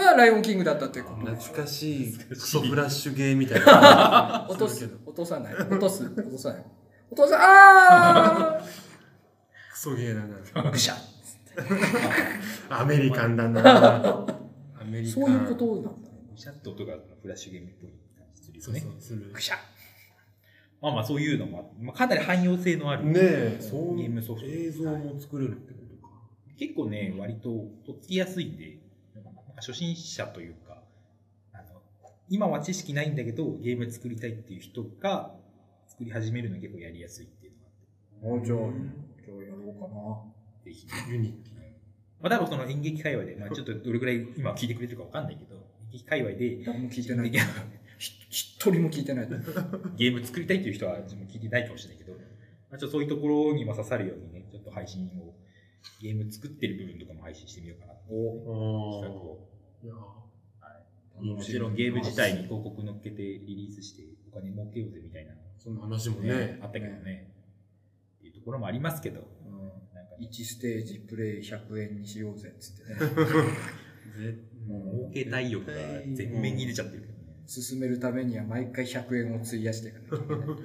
[0.07, 1.21] がライオンキングだったっていうこと。
[1.21, 4.47] 懐かしい、クソフラッシュゲーみたいな。
[4.51, 5.55] 落とす、落とさない。
[5.55, 6.65] 落とす、落とさない。
[7.11, 8.61] 落とさ、あ
[9.73, 10.71] クソゲーだーな。
[10.71, 10.97] ぐしゃ
[12.71, 14.27] アメリカンだな。
[14.81, 15.25] アメリカン。
[15.25, 16.11] そういうことなんだ。
[16.35, 18.81] シャッと音がフラッシュゲームっぽい感じするよそうね。
[18.81, 19.31] そうする。
[19.33, 19.57] ぐしゃ
[20.83, 24.47] まあまあそういうのもあって、まあ、かなり汎用性のあるねえ、そうゲームソフト。
[24.47, 26.13] 映像も作れるってことか。
[26.59, 27.49] 結構ね、割と
[27.87, 28.79] とっつきやすいんで、
[29.57, 30.83] 初心者というか、
[31.53, 31.83] あの、
[32.29, 35.35] 今は知識ないんだけど、ゲーム作りたいっていう人が
[35.89, 37.53] 作り始めるの結構やりやすいっていう
[38.23, 38.59] のがあって、あじゃあ、
[39.25, 40.35] じゃあやろうかな。
[40.65, 40.87] ぜひ。
[41.11, 41.57] Unity。
[42.21, 45.61] まあ多分その演劇界隈で、まあちょっとどれくらい今聞いてくれてるかわかんないけど、演
[45.93, 47.31] 劇界隈で、誰も聞いてない。
[47.99, 49.29] 一人も聞いてない。
[50.11, 52.19] ーム作りたいっていう人は自分聞いてないかもしれないけど、ま
[52.73, 55.35] あ、ちょっとそういうところにも刺さるようにね、ちょっと配信を、
[56.01, 59.49] ゲーム作ってる部分とかも配信してみようかなっていう企画を。
[59.83, 59.95] いや
[61.21, 66.59] もちろんゲーム自体に広告乗っけてリリースしてお金儲けようぜみたいな、その話もねね。
[66.63, 67.33] あったけどね。
[68.19, 69.21] っていうところもありますけど、
[69.95, 72.97] なんか1ステージプレイ100円にしようぜっつってね。
[74.17, 75.73] ぜ儲けたい欲が
[76.13, 77.19] 全面に出ちゃってるけどね。
[77.47, 80.59] 進めるためには毎回100円を費やしていかなきゃいけない。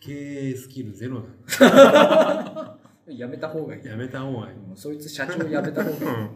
[0.00, 1.22] 経営スキルゼロ
[1.60, 2.78] だ。
[3.06, 3.84] やめた方がいい。
[3.84, 4.56] やめた方がいい。
[4.56, 6.28] もうそいつ社長やめた方がいい。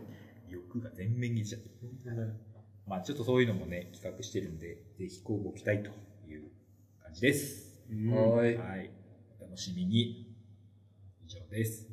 [0.52, 1.58] 欲が全面に出ちゃ。
[2.86, 5.90] まあちょっとそういうのもね、企画してるんで、ぜひ交互期待と
[6.30, 6.50] いう
[7.02, 7.80] 感じです。
[7.90, 8.56] うんはーい。
[8.56, 8.90] はい。
[9.40, 10.26] お楽しみに。
[11.24, 11.88] 以上です。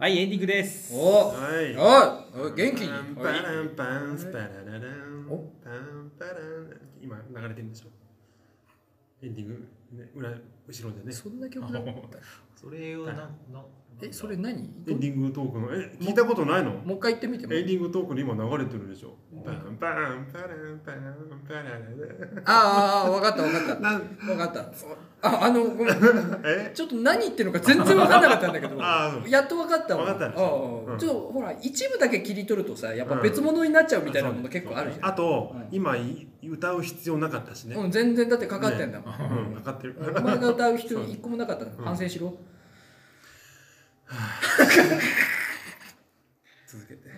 [0.00, 0.94] はい、エンディングです。
[0.94, 1.74] おはい。
[1.76, 3.16] おい元気に。
[3.16, 7.88] パランパンスパララランおパンパラン今流れてるんでしょ？
[9.26, 10.30] エンディング、ね、裏
[10.68, 11.12] 後ろでね。
[11.12, 11.90] そんな曲だった
[12.54, 13.12] それをな、
[13.50, 13.64] な、
[14.00, 14.52] えそれ何？
[14.86, 15.74] エンディングトークの？
[15.74, 16.70] え聞いたことないの？
[16.70, 19.16] もう一回言ってみてもエンディングトークに今流れてるでしょ。
[19.44, 23.74] バンバンパランパランパランああ分かった分かった。
[24.24, 24.60] 分かった。
[25.20, 25.96] ああのごめん。
[26.44, 26.70] え？
[26.72, 28.76] ちょっと何言ってるのか全然分かんなかったんだけど。
[28.80, 30.04] あーやっと分かったわ。
[30.04, 30.84] 分かったでしょ？
[30.86, 35.06] ああうんちょっとほら一部だけ切り取るとさやっぱ別物になっちゃうみたいなもの結構あるじゃん。
[35.08, 35.66] あとうん。
[35.72, 37.74] 今い歌う必要なかったしね。
[37.74, 39.54] うん、全然だってかかってんだもん、うん。
[39.56, 39.96] かかってる。
[40.16, 42.32] お前が歌う人そう一個もなかったのうん反省しろ、
[46.66, 47.08] 続けて。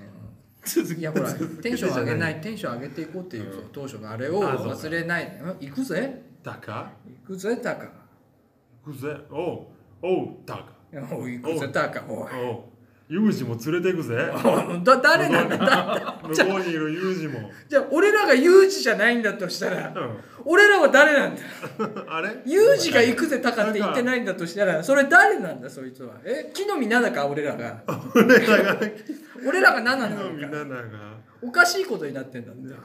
[0.98, 1.32] いやほら
[1.62, 3.68] テンション上げないテンション上げていこうっていう、うん。
[3.72, 4.74] 当初のあれをあそうか。
[4.74, 5.40] 忘れない。
[5.42, 5.56] うん？
[5.60, 6.22] 行くぜ。
[6.42, 7.86] だか行くぜタカ
[8.84, 9.16] 行くぜ。
[9.30, 9.66] おう。
[10.02, 10.64] おうだか
[11.14, 12.32] おい行くぜタカおい。
[12.46, 12.62] おう
[13.10, 14.14] ユージも連れてくぜ。
[14.44, 15.58] お だ誰なんだ？
[15.58, 17.50] だ 向こうにいるユージも。
[17.68, 20.16] じゃあ俺らがユージじゃないんだとしたらうん。
[20.44, 21.42] 俺らは誰なんだ？
[22.06, 22.40] あれ？
[22.46, 26.14] ユージが行くぜタカって言ってないんだとしたらそれ誰なんだそいつは？
[26.24, 26.52] え？
[26.54, 27.82] 木の実奈々か俺らが？
[28.14, 28.80] 俺らが。
[29.44, 31.18] 俺らが何なみのか。
[31.42, 32.68] おかしいことになってんだって。
[32.68, 32.76] いや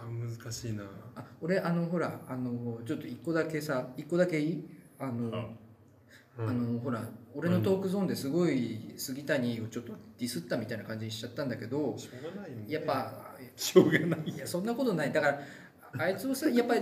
[0.41, 0.83] 難しいな。
[1.15, 4.65] あ俺あのほらあのちょっと一個だけさ一個だけいい？
[4.99, 6.49] あの、うん。
[6.49, 7.01] あのほら
[7.35, 12.65] 俺のトークゾーンですごい杉谷をちょっとディスったみたいな感じにしちゃったんだけどしょうがないよね。
[12.69, 13.13] やっぱ
[13.57, 14.29] しょうがない。
[14.29, 15.11] いやそんなことない。
[15.11, 16.81] だからあいつをさやっぱり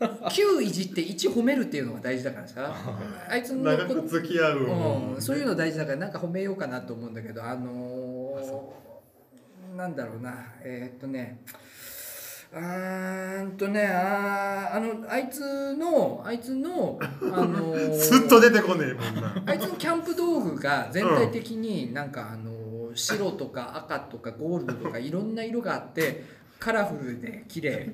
[0.00, 2.74] 9いじって1褒めるっていうのが大事だからさ。
[3.28, 4.58] あいつの長く付き合う
[5.14, 10.54] うん、そういうの大事だからなんか褒めようかなと思うんだけどあのー、なんだろうな。
[10.62, 11.40] えーっとね
[12.52, 17.04] あーんとねあーあのあいつのあいつのあ
[17.44, 19.42] のー ずっと出てこねえもんな。
[19.46, 26.24] あいつのキャンプ道具が全体的になんかあの白とか赤とかゴールドとかいろんな色があって
[26.58, 27.92] カラフルで綺麗。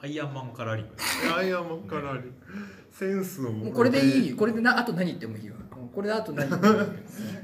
[0.00, 1.34] アイアンマンカラーリング。
[1.34, 2.22] アイアンマンからあり
[2.90, 4.34] センスをもうこれでいい。
[4.34, 5.63] これでなあと何言ってもいいわもう
[5.94, 6.50] これであと何？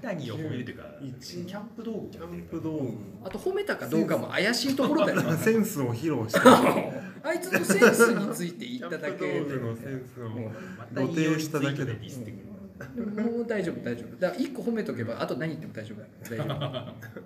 [0.02, 0.84] 何を褒めるというか。
[1.00, 2.92] 一キャンプ道具キャンプ道具。
[3.24, 5.22] あと褒めたかどうかも怪しいところだよ。
[5.36, 5.80] センス。
[5.80, 6.40] を披露して
[7.22, 10.30] あいつのセンスについて言っただけでプ道具のセンスを。
[10.94, 11.92] 露呈しただけで
[13.22, 14.16] もう大丈夫大丈夫。
[14.20, 17.20] だから1個褒めとけばあと何言っても大丈夫大丈夫。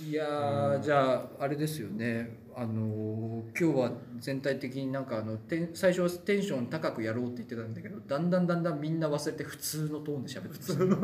[0.04, 11.00] いやーじゃああれですよねあのー今日は全体的になんかあのてん最初はテンション高くやろうって言ってたんだけどだんだんだんだんみんな忘れて普通のトーンで喋ってます、うんそうね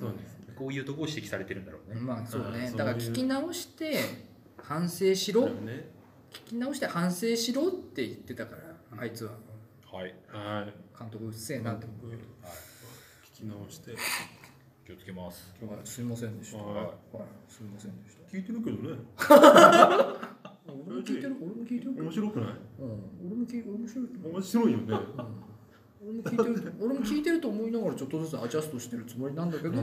[0.00, 0.54] そうですね。
[0.56, 2.00] こういうとこを指摘されてるんだろうね。
[2.00, 2.68] まあそうね。
[2.70, 2.76] うん。
[2.76, 3.96] だから聞き直して
[4.58, 5.48] 反省しろ。
[5.48, 5.88] ね
[6.30, 9.32] 聞き直して反省しろって言ってたからあいつは。
[9.90, 10.14] はい。
[10.28, 12.22] はい監督うっせえなって思うけど。
[13.34, 13.92] 聞き直して。
[14.86, 15.54] 気をつけます。
[15.60, 16.58] 今日はすいませんでした。
[16.58, 16.76] はい。
[16.76, 16.88] はい、
[17.48, 18.36] すいませんでした。
[18.36, 18.98] 聞いてるけどね
[20.86, 22.02] 俺も聞いてる、俺も聞いてる。
[22.02, 22.48] 面白くない？
[22.80, 24.06] うん、俺も聞いて面白い。
[24.08, 24.32] と思う。
[24.32, 24.84] 面白いよね？
[24.88, 25.00] うん。
[26.02, 29.76] 俺も聞いてる、 俺も聞いてると思いながらちょっとずつアジャストしてるつもりなんだけど、うん。
[29.76, 29.82] や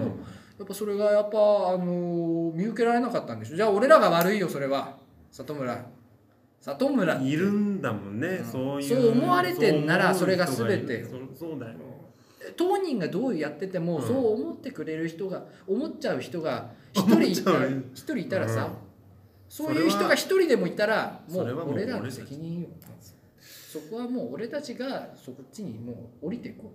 [0.64, 3.56] っぱそれがやっぱあのー見受けられなかったんでしょ？
[3.56, 4.98] じゃあ俺らが悪いよそれは。
[5.32, 5.86] 里村。
[6.62, 8.46] 里村いるんだもんね、うん。
[8.46, 11.04] そういうそう思われてんならそれが全て。
[11.06, 11.76] そうそうだよ。
[12.56, 14.02] 当人がどうやってても、うん。
[14.02, 17.22] そう思ってくれる人が思っちゃう人が 一人
[17.94, 18.87] 一人いたらさ、うん
[19.50, 22.68] そういう人が一人でもいたらもうう俺らの責任よ。
[23.72, 26.74] そこはもう俺たちがそっちにもう降りていこ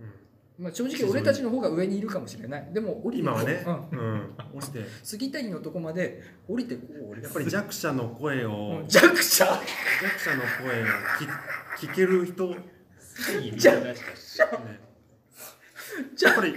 [0.00, 0.02] う。
[0.02, 0.06] ん。
[0.06, 0.12] う、
[0.58, 2.68] まあ、正直俺たちの方が上にいるかもしれない。
[2.72, 3.42] でも降りていこう。
[3.42, 4.14] 今はね、うん。
[4.54, 4.84] うん、て。
[5.02, 7.10] 杉谷のとこまで降りてこう。
[7.10, 9.44] 俺やっぱり弱者の声を、うん弱者？
[9.44, 9.60] 弱
[10.18, 10.86] 者の声を
[11.76, 12.56] 聞 聞ける人、ね、
[13.56, 13.76] じゃあ
[16.16, 16.54] じゃやっぱり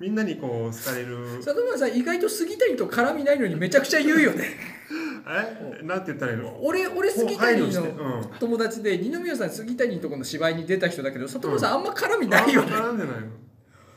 [0.00, 1.42] みんなにこう好かれる。
[1.42, 4.44] 里村さん意外と杉谷と絡みないのにめちゃくちゃ言うよね。
[5.28, 5.82] え？
[5.84, 6.56] なんて言ったらいいの？
[6.62, 7.84] 俺俺杉配谷のう
[8.20, 8.30] ん。
[8.38, 13.26] 友達で二宮さん杉谷のとこの芝居に出た人だけど里村さんあんま絡みないよね、あ絡んでないの。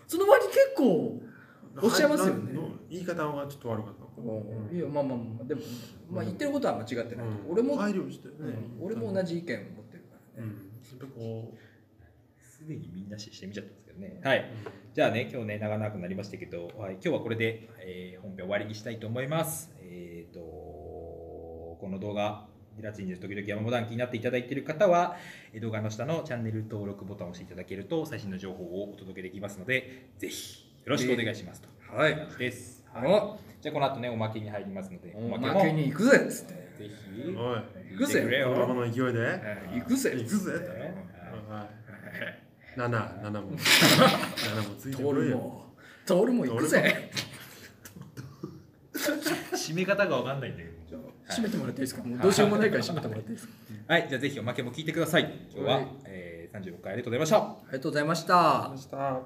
[0.08, 1.22] その割に結構
[1.82, 2.60] おっしゃいますよね。
[2.90, 4.02] 言い方がちょっと悪かった
[4.76, 5.62] いやまあまあまあでも、
[6.12, 7.30] まあ、言ってることは間違ってない、う。
[7.30, 7.52] ん。
[7.52, 8.86] 俺も、配慮してね、うん。
[8.86, 10.72] 俺も同じ意見を持ってるからね、うん。
[12.44, 14.20] すでにみんなしてみちゃったんですけどね。
[14.24, 14.46] はい。
[14.94, 19.72] じゃあね、今日ね、長々くなりましたけど、はい、今日はこれで、えー本編終わりにしたいと思います。
[19.82, 22.46] えっ、と、この動画、
[22.78, 25.16] デラツインで時々山モダン気になっていただいている方は、
[25.54, 31.70] えー動画の下のチャンネル登録ボタンを押していただけると、最新の情報をお届けできますので、ぜひ、よろしくお願いしますと。
[31.96, 32.84] はい感じです。
[32.94, 33.62] おはい。
[33.62, 38.52] じゃあ、この後ね、おまけに入りますので、おまけもまけに行くぜっつってぜひ、うおい行くぜ見てくれよ。
[38.52, 39.40] 男の勢いで
[39.74, 41.12] 行くぜ行くぜね
[41.48, 42.88] はい七
[43.24, 43.52] 七も。
[43.52, 45.32] 七もついてトくれよ。
[45.32, 45.66] ールも
[46.06, 47.12] トールも行くぜ。
[49.54, 50.72] 締め方がわかんないんだけど。
[51.30, 52.04] 閉めてもらっていいですか？
[52.04, 53.54] もうどうしようもないから閉めてもらっていいですか？
[53.88, 55.34] はい、じゃあぜひおまけも聞いてください。
[55.54, 57.38] 今日は、はいえー、36回ありがとうございました。
[57.38, 59.22] ありがとうございました。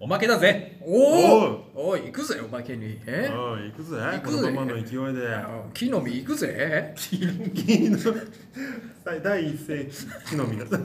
[0.00, 0.78] おまけだぜ。
[0.82, 2.98] おおおおい行くぜおまけに。
[3.06, 3.30] え？
[3.32, 3.96] おい行くぜ。
[3.96, 4.36] 行くぜ。
[4.36, 5.28] このままの勢いで。
[5.72, 6.92] 木の実行くぜ。
[6.96, 7.98] 木の
[9.22, 9.86] 第一声
[10.28, 10.78] 木の実だ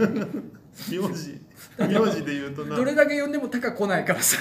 [0.89, 1.41] 名字。
[1.77, 2.75] 名字で言うとな。
[2.75, 4.37] どれだけ呼んでもタカ来ないからさ。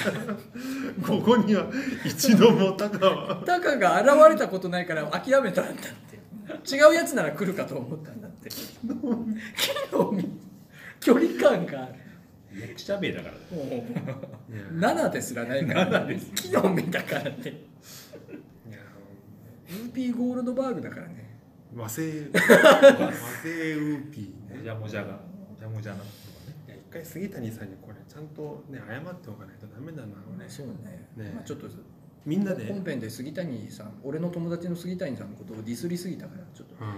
[1.06, 1.66] ここには
[2.04, 3.42] 一度もタカは。
[3.44, 6.76] タカが現れたことないから諦めたんだって。
[6.76, 8.50] 違うやつなら来るかと思ったんだって。
[8.50, 8.86] 木
[9.92, 10.28] の実。
[11.00, 11.94] 距離感がある。
[12.52, 13.84] めっちゃ名だからも
[14.48, 16.06] う7ですらないから。
[16.34, 17.64] 木の実だからね
[19.68, 21.38] ウーピーゴールドバーグだからね。
[21.74, 22.28] 和製。
[22.32, 23.12] 和
[23.42, 24.56] 製ウーピーね。
[24.58, 25.12] もじゃもじゃが。
[25.12, 25.20] も
[25.58, 25.98] じゃもじゃな
[26.96, 30.48] 回杉谷さんにこれちゃんとね謝っておかないとダメだな俺。
[30.48, 31.08] そうね。
[31.16, 31.32] ね。
[31.34, 31.66] まあ、ちょっと
[32.24, 36.74] みんなで、うん、本編で杉谷さん俺の友達の杉谷さんのことをディスりすぎたからちょっと。
[36.80, 36.88] あん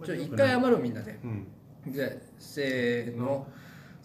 [0.00, 1.18] まちょ一回謝ろうみんなで。
[1.22, 1.46] うん。
[1.88, 3.46] じゃあせーの。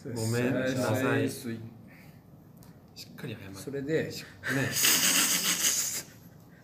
[0.03, 1.29] ごめんなさい。
[1.29, 1.47] し
[3.11, 4.03] っかり謝ってそれで。
[4.03, 4.11] ね。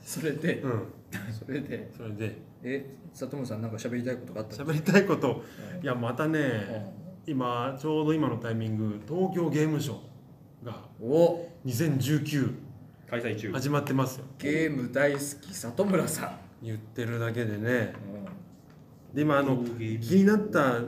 [0.06, 0.60] それで。
[0.60, 0.84] うん。
[1.46, 1.92] それで。
[1.96, 2.38] それで。
[2.64, 5.44] え里村さんなんか喋りたいことがあった喋りたいこと。
[5.76, 9.96] うんいやまたね今ちょうど今のタイミング東京ゲームショ
[10.64, 11.48] ウがお。
[11.66, 12.54] 2019
[13.10, 13.52] 開催中。
[13.52, 14.26] 始まってますよ。
[14.38, 16.38] ゲーム大好き里村さん。
[16.62, 17.94] 言ってるだけでね。
[19.14, 20.82] うで今あの気になった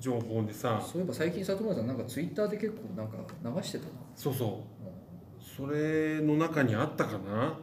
[0.00, 0.78] 情報でさ。
[0.78, 3.90] んそういえば最近里村さんなんかツイッターで結構なんか流してたな。
[4.16, 5.44] そうそう。
[5.56, 7.56] それの中にあったかな？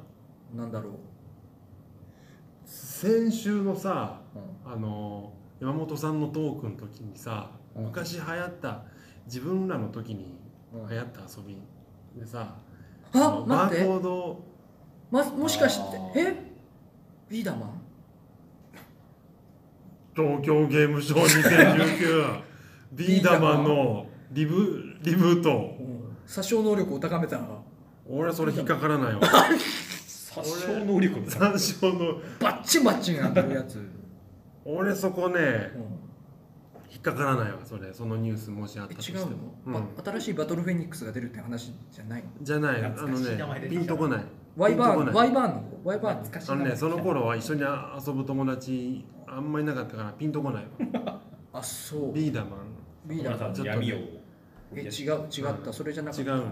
[0.54, 0.94] うんなんだろう。
[2.66, 4.22] 先週のさ
[4.66, 4.72] うん。
[4.72, 8.82] あの山本さんのトークの時にさうん昔流行った
[9.26, 10.36] 自分らの時に
[10.74, 11.58] うん流行った遊び
[12.20, 12.56] でさ
[13.14, 14.44] あのバーコード
[15.12, 15.78] まもしかし
[16.14, 16.36] てえ？
[17.30, 17.82] ビーダーマン？
[20.16, 22.42] 東京ゲームショウ2019
[22.94, 25.76] ビーダマンのリブリブート
[26.26, 27.40] 殺傷能力を高めた
[28.10, 29.22] 俺それ引っかからないわ。
[30.32, 33.86] 殺傷能力の三章のバッチンバッチン当たるやつ、
[34.64, 36.11] 俺そこねうん
[36.92, 39.20] 引っかからないわそれそのニュースもしあったえとしても。
[39.20, 39.74] 違うの、うん。
[39.96, 42.30] ば新しいバトルフェニックスが出るって話じゃないの？
[42.42, 42.84] じゃない。
[42.84, 44.26] あのねピンとこない
[44.58, 45.78] ワイバーンワイバーンの方？
[45.86, 50.66] ワイバーンの懐かしあのねその頃は一緒に遊ぶ友達あんまりいなかったからピンとこない
[51.06, 51.22] わ。
[51.54, 52.12] あそう。
[52.14, 52.60] ビーダマン。
[53.06, 53.56] ビーダーマン。
[53.56, 53.96] さんの闇を
[54.74, 55.72] え違う違った。
[55.74, 56.30] それじゃなかった。
[56.32, 56.44] 違う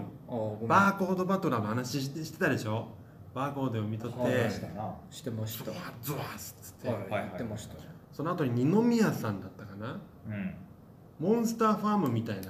[0.66, 2.88] バーコードバトラーの話してしてたでしょ？
[3.34, 4.22] バーコードを読み取って。
[4.22, 5.70] はいしたなしてました。
[5.70, 7.10] はゾワッゾワッつって、いはいはい。
[7.10, 7.74] 言ってました。
[8.12, 10.00] その後に二宮さんだったかな？
[10.28, 10.54] うん。
[11.18, 12.48] モンスターファームみたいな。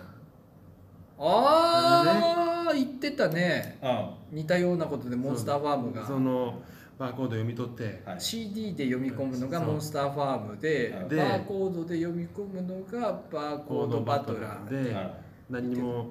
[1.22, 3.78] ああ言ってたね。
[3.82, 6.06] あ似たようなことでモンスターファームが。
[6.06, 6.62] その
[6.98, 8.02] バーコード読み取って。
[8.06, 8.20] はい。
[8.20, 14.84] CD で読み込むのがモンスターファームでバーコードで読み込むのがバーコードバトラー。
[14.84, 15.14] では
[15.50, 16.06] 何にも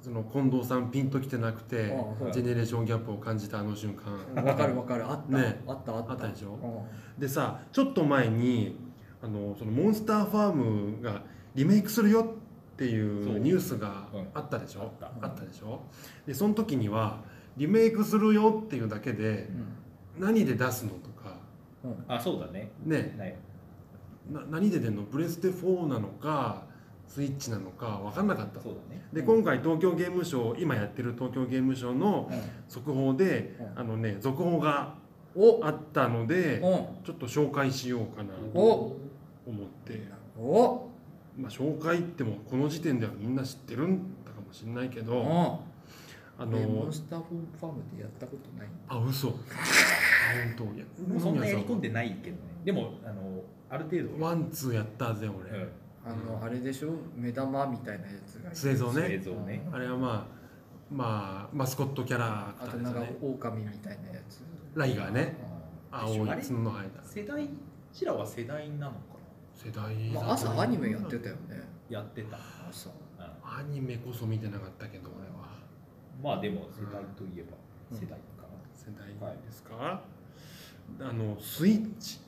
[0.00, 2.32] その近藤さんピンときてなくてうん。
[2.32, 4.42] ジェネレーションギャップを感じたあの瞬間。
[4.44, 5.04] わかるわかる。
[5.04, 5.60] あった、ね。
[5.66, 6.12] あったあった。
[6.12, 6.58] あったでしょ？
[7.16, 7.20] うん。
[7.20, 8.87] でさちょっと前に
[9.22, 11.22] あのそのモンスターファームが
[11.54, 12.36] リメイクするよ
[12.74, 13.36] っていそう。
[13.36, 15.26] うニュースがうんあったでしょ、あった。
[15.26, 15.80] あったでしょ？
[16.26, 17.20] でその時には
[17.56, 19.48] リメイクするよっていうだけで
[20.18, 21.36] 何で出すのとか。
[21.84, 21.90] うん。
[21.90, 22.70] うんあそうだね。
[22.84, 23.40] ね。
[24.32, 25.02] な何で出るの？
[25.02, 26.62] プレステ4なのか
[27.08, 28.60] スイッチなのか分かんなかった。
[28.60, 29.02] そうだね。
[29.12, 29.26] でうん。
[29.26, 32.30] 今回東京ゲームショウ今やってる東京ゲームショウの
[32.68, 33.80] 速報でうん。
[33.80, 34.94] あのね続報が
[35.34, 35.64] お。
[35.64, 37.04] あったのでうん。
[37.04, 38.60] ちょっと紹介しようかなと。
[38.60, 39.00] お
[39.48, 40.02] 思って
[40.38, 40.88] お！
[41.36, 45.06] まあ紹介ってもこの時点ではみんな知ってるんだかもしれないけうん。
[45.06, 45.62] ど
[46.40, 48.68] あえモのンスターファームでやったことない。
[48.86, 49.28] あ嘘。
[49.28, 49.32] あ
[50.56, 50.76] 本当。
[50.76, 50.84] いや
[51.20, 52.42] そんなやり込んでないけどね。
[52.64, 54.24] でもあのある程度。
[54.24, 55.68] ワンツーやったぜ俺、うん。
[56.06, 56.90] あのあれでしょ？
[57.16, 58.54] 目玉みたいなやつが。
[58.54, 59.14] 製造ね。
[59.14, 59.66] 映像ね。
[59.72, 60.38] あれはまあ
[60.94, 63.34] まあマスコットキャラクあとなんかターですよね。
[63.34, 64.42] 狼みたいなやつ。
[64.76, 65.36] ライガーね。
[65.90, 65.98] うん。
[65.98, 67.48] 青い角の生えた世代う
[67.92, 68.92] ちらは世代なの？
[68.92, 68.98] か
[69.68, 71.56] 世代まあ、朝アニメやってたよね。
[71.90, 72.38] なやってた。
[72.70, 72.88] 朝。
[72.88, 72.92] う
[73.22, 73.24] ん。
[73.24, 75.48] アニメこそ見てなかったけど俺は。
[76.22, 77.56] まあでも世代といえば
[77.92, 77.98] うん。
[77.98, 78.48] 世代かな。
[78.74, 80.02] 世代ですか、
[81.00, 82.20] あのスイッチ。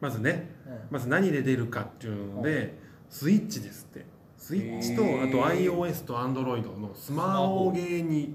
[0.00, 0.48] まずね
[0.90, 2.78] まず何で出るかっていうので、
[3.10, 4.06] スイッチですって。
[4.38, 8.34] スイッチと、あと iOS と Android のスマホゲーに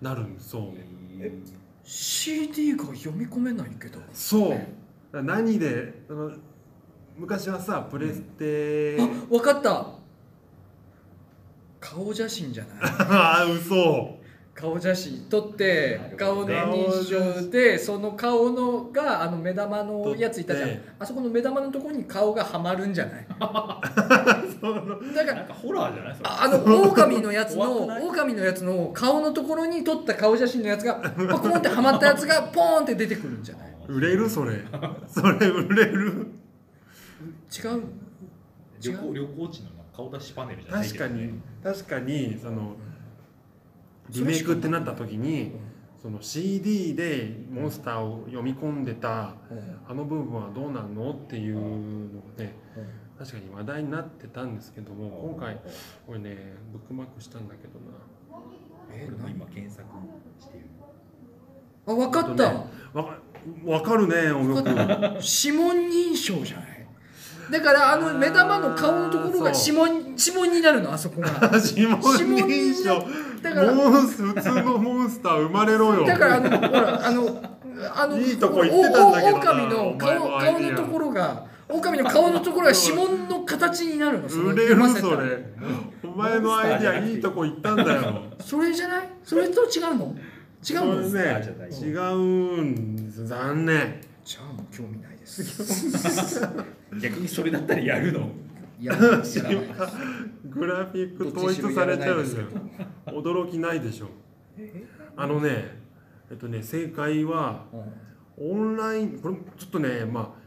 [0.00, 0.62] なるんそう
[1.18, 1.32] え
[1.82, 3.98] ？CD が読み込めないけど。
[4.12, 5.22] そう。
[5.22, 6.30] 何であの
[7.20, 9.86] 昔はさプレステ、あ分かった。
[11.78, 12.74] 顔写真じゃない。
[12.82, 14.18] ああ嘘。
[14.54, 20.70] 顔写真撮って顔の認証でその顔のがあの目玉のやついたじゃん。
[20.98, 23.26] あそこの目玉のところに顔がはまるんじゃない？
[23.28, 26.14] だからなんかホラーじゃない？
[26.16, 26.28] それ。
[26.28, 33.70] ああの狼のやつの 狼のやつの顔のところに撮った顔写真のやつがパコンってはまったやつがポーンって出てくるんじゃない？
[33.88, 34.28] 売れる？
[34.28, 34.56] それ。
[35.08, 36.26] それ売れる？
[37.20, 37.82] 違う？
[38.82, 41.40] 旅行旅行地の顔出しパネルじゃない確かに。
[41.62, 42.76] 確かにその
[44.10, 45.52] リメイクってなった時に
[46.02, 49.34] その CD でモンスターを読み込んでた
[49.86, 52.54] あの部分はどうなんのっていうのがね
[53.18, 55.60] 確かに話題になってたんですけども今回
[56.06, 57.96] これねブックマークしたんだけどな。
[58.92, 59.84] えこれも今検索
[60.40, 60.64] してる？
[61.86, 62.64] あ分かった、えっとね。
[62.94, 63.18] わか
[63.66, 64.68] わかるねよく
[65.22, 66.69] 指紋認証じゃない？
[67.50, 71.28] だからあの目玉の顔のところが指紋指紋になるのあそこが。
[71.58, 73.06] 指紋認証
[73.42, 76.06] だからモンス普通のモンスター生まれろよ。
[76.06, 77.42] だからあのほらあの
[77.94, 85.44] あのいいとこ行ってたんだけどなおお狼の顔顔のところが狼の顔のところが指紋の形になるの売れるそれ
[86.04, 90.14] お前のアイデアいいとこ行ったんだよそれじゃないそれと違うの
[90.68, 96.40] 違うのね違うん残念じゃあもう興味ないです
[97.00, 98.30] 逆にそれだったらやるの？
[98.80, 99.42] いややらないです
[100.48, 102.46] グラフィック統一されちゃうじゃん
[103.14, 104.06] 驚きないでしょ。
[105.16, 105.76] あのね
[106.30, 107.64] えっとね正解は
[108.38, 110.40] オンラインこれちょっとねまあ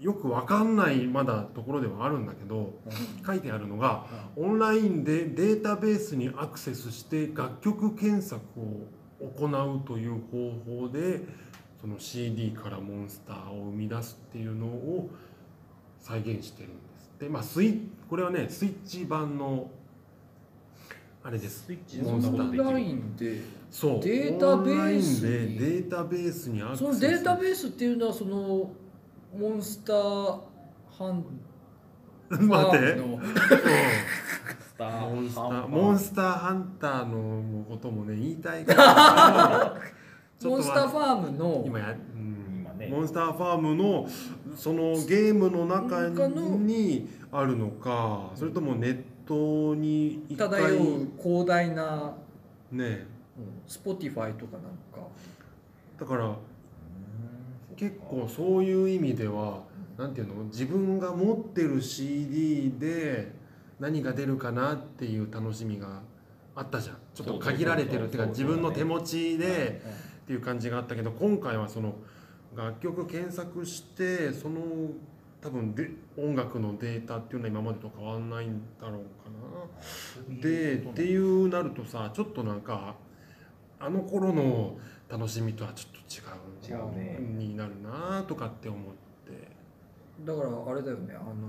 [0.00, 2.74] よくわかんないまだところではあるんだけど
[3.26, 8.86] 書いてあるのがオンラインでデータベースにアクセスして楽曲検索を
[9.38, 11.20] 行うという方法で
[11.80, 15.10] その CD からモンスターを生み出すっていうのを
[16.00, 17.12] 再現してるんです。
[17.20, 19.70] でまあスイこれはねスイッチ版の
[21.22, 21.66] あれです。
[21.66, 22.64] スイッチオでそんなことできる。
[22.64, 23.40] ンラインで。
[23.70, 24.00] そう。
[24.00, 26.78] データベースでデータベースにアクセス。
[26.78, 28.70] そのデータベースっていうのはその
[29.38, 30.40] モンスター
[30.90, 31.24] ハン
[32.48, 33.00] 待って。
[33.00, 33.18] モ
[35.20, 39.76] ンスターモンスターハンターのこともね言いたいから。
[40.42, 41.62] モンスターファームの。
[41.66, 42.60] 今や、うん。
[42.60, 42.86] 今ね。
[42.86, 44.08] モンスターファームの
[44.56, 52.14] そのゲームの中にあるのかそれともネットに一回漂う広大な
[52.72, 53.06] ね。
[53.66, 55.08] スポティファイとかなんか。
[55.98, 56.34] だから
[57.76, 59.62] 結構そういう意味では
[59.96, 60.44] なんていうの？
[60.44, 63.32] 自分が持ってる CD で
[63.78, 66.00] 何が出るかなっていう楽しみが
[66.54, 66.96] あったじゃん。
[67.14, 69.82] ちょっと限られてるっていうか自分の手持ちで
[70.24, 71.94] っていう感じがあったけど今回はその
[72.54, 74.60] 楽曲検索してその
[75.40, 79.30] 多分で音楽のデータっていうのは今までと変わんないんだろうか
[80.30, 80.40] な。
[80.40, 82.96] でっていうなるとさちょっとなんか
[83.78, 84.76] あの頃の
[85.08, 87.18] 楽しみとはちょっと違う違うね。
[87.20, 89.48] になるなとかって思って。
[90.24, 91.48] だからあれだよねあの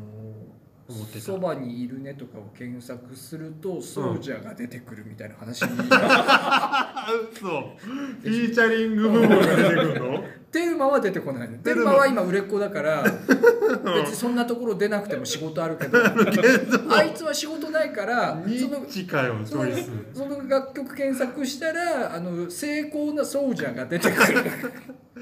[1.19, 7.47] そばにいるねとかを検索するとソルジャーが出てくるみたいな話に、あ 嘘。
[7.47, 10.23] フィーチャリング部分が出てくるの？
[10.51, 11.49] テルマは出てこない。
[11.49, 11.91] のテルマ。
[11.93, 13.03] マは今売れっ子だから
[13.95, 15.97] 別にそんなところ出なくても仕事あるけど。
[16.93, 18.85] あいつは仕事ないからニその
[20.13, 24.43] その楽曲検索したらあの成功なソルジャーが出てくる。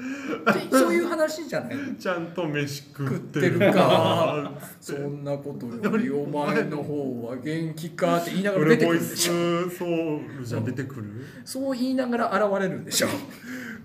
[0.70, 1.76] でそういう話じゃない。
[1.98, 3.74] ちゃんと飯食食っっててるるか。
[3.74, 9.32] かそんなことよりお前の方は元気かって言いながら出てくるんでしょ。
[9.70, 11.04] スソウルじゃ出てくる？
[11.44, 13.08] そう言いながら現れるんでしょ。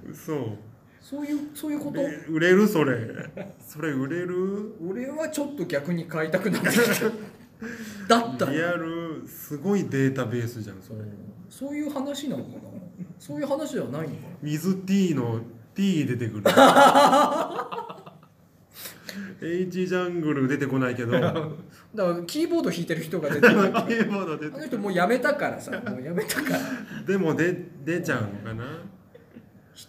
[0.09, 0.57] 嘘
[1.07, 2.01] そういうそういうこと？
[2.31, 2.67] 売れる？
[2.67, 2.97] それ。
[3.61, 4.73] それ売れる？
[4.89, 6.83] 俺はちょっと逆に買いたくなってきた。
[8.09, 11.01] だったらリアルすごいデータベースじゃんそれ。
[11.47, 12.57] そういう話なのかな？
[13.19, 14.17] そういう話ではないのかな？
[14.41, 15.41] 水 T の
[15.75, 16.43] T 出てくる。
[19.41, 21.11] H ジャングル出てこないけど。
[21.11, 21.51] だか
[21.93, 23.53] らキーボード弾いてる人が出てくる。
[23.53, 25.69] キーボード出てあの人もうやめたからさ。
[25.87, 26.59] もうやめたから。
[27.05, 28.65] でも出出ちゃうのかな？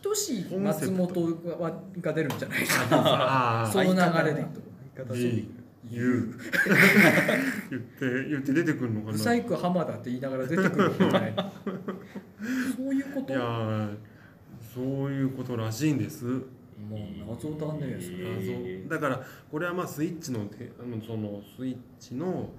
[0.02, 1.26] 等しい松本
[1.58, 5.14] がが出るんじゃないかああその流れでいくと。
[5.14, 5.48] G
[5.88, 6.34] U
[7.70, 9.12] 言って言って出てくるのかな。
[9.12, 11.28] ブサイク浜田って言いながら出てくるんじゃな。
[11.28, 11.34] い
[12.76, 13.32] そういうこと？
[13.32, 13.96] いやー
[14.74, 16.24] そういうことらしいんです。
[16.24, 16.42] も
[16.96, 17.96] う謎だね
[18.88, 18.96] 謎。
[18.96, 22.50] だからこれはまあスイッチのであのそのスイッチの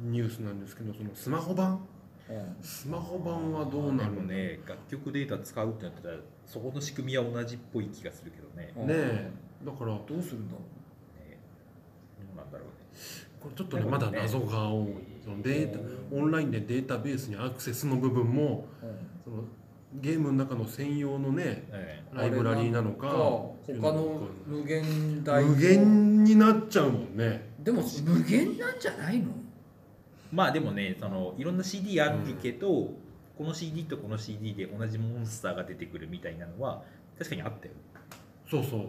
[0.00, 1.86] ニュースなんですけどそのスマホ版？
[2.62, 4.20] スマホ版はどうなでるの？
[4.22, 6.14] もね楽曲データ使うってなったら
[6.46, 8.72] そこの仕組みは同じっぽい気がするけどね。
[8.76, 8.86] うん。
[8.86, 9.30] ねえ。
[9.64, 10.60] だからどうするんだろ
[11.20, 11.38] ね
[12.20, 12.72] どうなんだろうね。
[13.40, 14.88] これちょっとねまだ謎が多い。
[15.24, 15.78] そのデータ
[16.14, 18.86] オンラインでデータベースにアクセスの部分もう、
[19.24, 19.44] その
[20.00, 27.52] ゲームの中の専用のねえライブラリーなのか他の無限大無限になっちゃうもんね。
[27.60, 29.28] でも無限なんじゃないの？
[30.32, 32.90] まあでもねそのいろんな CD あるけど、
[33.42, 36.80] この CD とこの CD で同じモンスターが出てくるみたいなのは
[37.18, 37.72] 確かにあったよ。
[38.48, 38.80] そうそう。
[38.80, 38.84] あ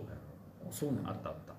[0.70, 1.10] そうなんだ。
[1.10, 1.54] あったあった、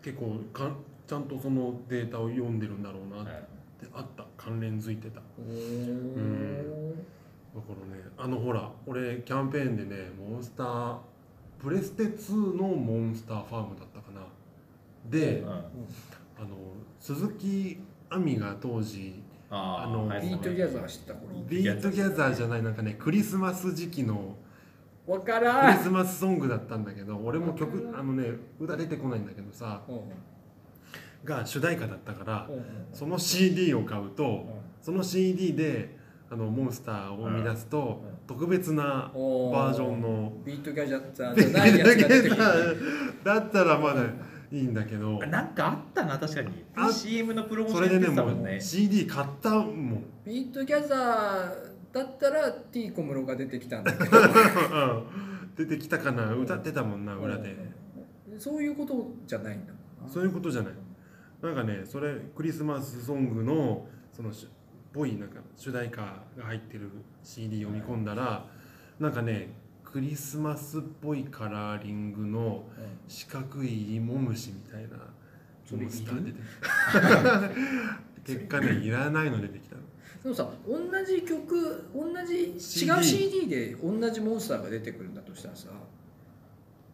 [0.00, 3.42] 結構かんちゃんとそのデータを読んでるんだろうなってはい。
[3.94, 4.24] あった。
[4.36, 5.16] 関連づいてた。
[5.16, 6.94] だかおー
[7.90, 10.96] らねあのほら俺キャンペーンでねモンスター
[11.60, 14.20] プレステ2のモンスターファームだったかな。
[15.10, 15.48] で、うん。
[15.48, 15.66] あの
[17.00, 17.80] 鈴木
[18.10, 19.20] 亜美が当時
[19.50, 24.36] ああのはいビートギャザー知った頃ビートギャザーじゃないなんかねクリスマス時期の
[25.06, 25.76] わかクらん。
[25.78, 28.30] リスマスソングだったんだけど俺も曲あのね
[28.60, 30.02] 歌出てこないんだけどさうんうん。
[31.24, 34.44] が主題歌だったからうんうんその CD を買うとうん。
[34.82, 35.98] その CD で
[36.30, 42.38] あのモンスターを生み出すと特別なおバージョンのビートギャザーじゃないやつが出てくる
[43.24, 44.02] だったらまだ
[44.52, 45.18] いいんだけど。
[45.26, 46.64] なんかあったな確かに。
[46.74, 50.04] あ CM のプロモーシそョンやってれでねもうたもんね CD 買ったもん。
[50.24, 54.18] Be Together だったら T 小室が出てきたんだけど。
[54.18, 55.54] うん。
[55.56, 56.32] 出てきたかな。
[56.34, 57.54] 歌ってたもんな裏で。
[58.38, 59.72] そういうことじゃないんだ。
[60.08, 60.72] そういうことじゃない。
[61.42, 64.30] なんかねそれクリスマスソングのその
[64.92, 66.90] ぽいなんか主題歌が入ってる
[67.22, 68.46] CD 読み込んだら
[68.98, 69.48] なんかね
[69.92, 72.64] クリスマスっぽいカラーリングの
[73.08, 74.98] 四角い芋虫みたいな
[75.76, 76.44] モンスター出てき
[76.92, 77.50] た。
[78.24, 79.82] 結果ねいらないの出てきたの。
[80.22, 85.68] でもさ同じ曲同じ違う CD CD で同じモンスターが出てくるんだとしたらさ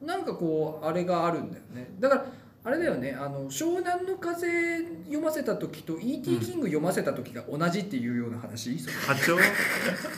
[0.01, 1.91] なんかこうあれがあるんだよね。
[2.01, 2.27] だから
[2.67, 6.39] あれだよねあの湘南の風読ませた時と E.T.
[6.41, 9.15] キング読ませた時が同じっていうような話、それ波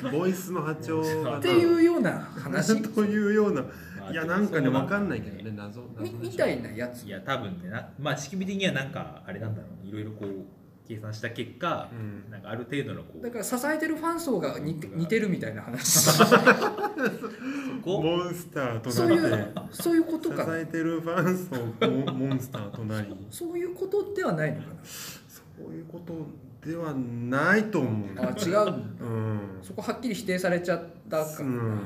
[0.02, 0.08] 長？
[0.18, 1.22] ボイスの波長？
[1.24, 2.80] がっていうような話？
[2.94, 3.60] というような。
[3.60, 3.68] ま
[4.08, 7.02] あいやなんかねそう分かんないけどね謎謎みみたいなやつ。
[7.04, 9.90] いや多分ねなまあ仕組み的にはなんかあれなんだろうね。
[9.90, 10.57] いろいろこう
[10.88, 12.30] 計算した結果う、ん。
[12.30, 16.00] なんかある程度のこうだから支えてるファン層が似て似てるみたいな話。
[16.00, 16.24] そ
[17.84, 18.02] こ？
[18.02, 23.14] モンスターとそういうそういうことか支えてるファン層モモンスターとなり。
[23.30, 26.14] そういうことではないのかそういうこと
[26.66, 28.14] ではないと思う。
[28.14, 28.74] なあ違う。
[29.00, 29.40] うん。
[29.62, 31.36] そこはっきり否定されちゃったか。
[31.40, 31.80] うん。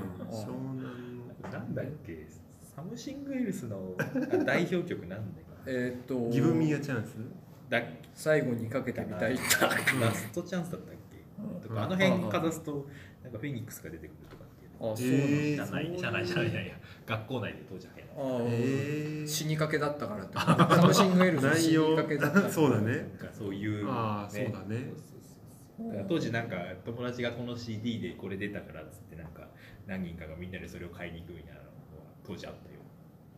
[1.43, 2.27] らな、んだっけ？
[2.75, 3.95] サムシングエルスの
[4.47, 6.31] 代表曲なんだっえーっと。
[6.31, 7.11] ギブミーアチャンス？
[7.13, 7.19] け
[7.73, 7.83] だっ
[8.15, 9.35] 最後にかけてみたい。
[9.35, 9.41] け
[10.01, 10.95] ラストチャンスだったっ
[11.63, 11.69] け？
[11.69, 12.87] とかあの辺かざすと
[13.23, 16.75] なんかフェニックスが出てくるとかっていうあそうなんだ、えー社内社内社内じゃないや
[17.07, 19.27] 学校内で当時流行っあーえー。
[19.27, 20.35] 死にかけだったからって。
[20.39, 22.49] サ ムシングエルス死に内容かけだった。
[22.51, 24.53] そうだねたなんかそういう、ああそうだね。
[24.53, 24.77] そうそう
[25.79, 29.49] そうだから当時なんか友達がこの CD でこれ出たからっつってなんか
[29.87, 31.71] 何人かがみんなでそれを買いに行くみたいなのが
[32.25, 32.72] 当時あったよ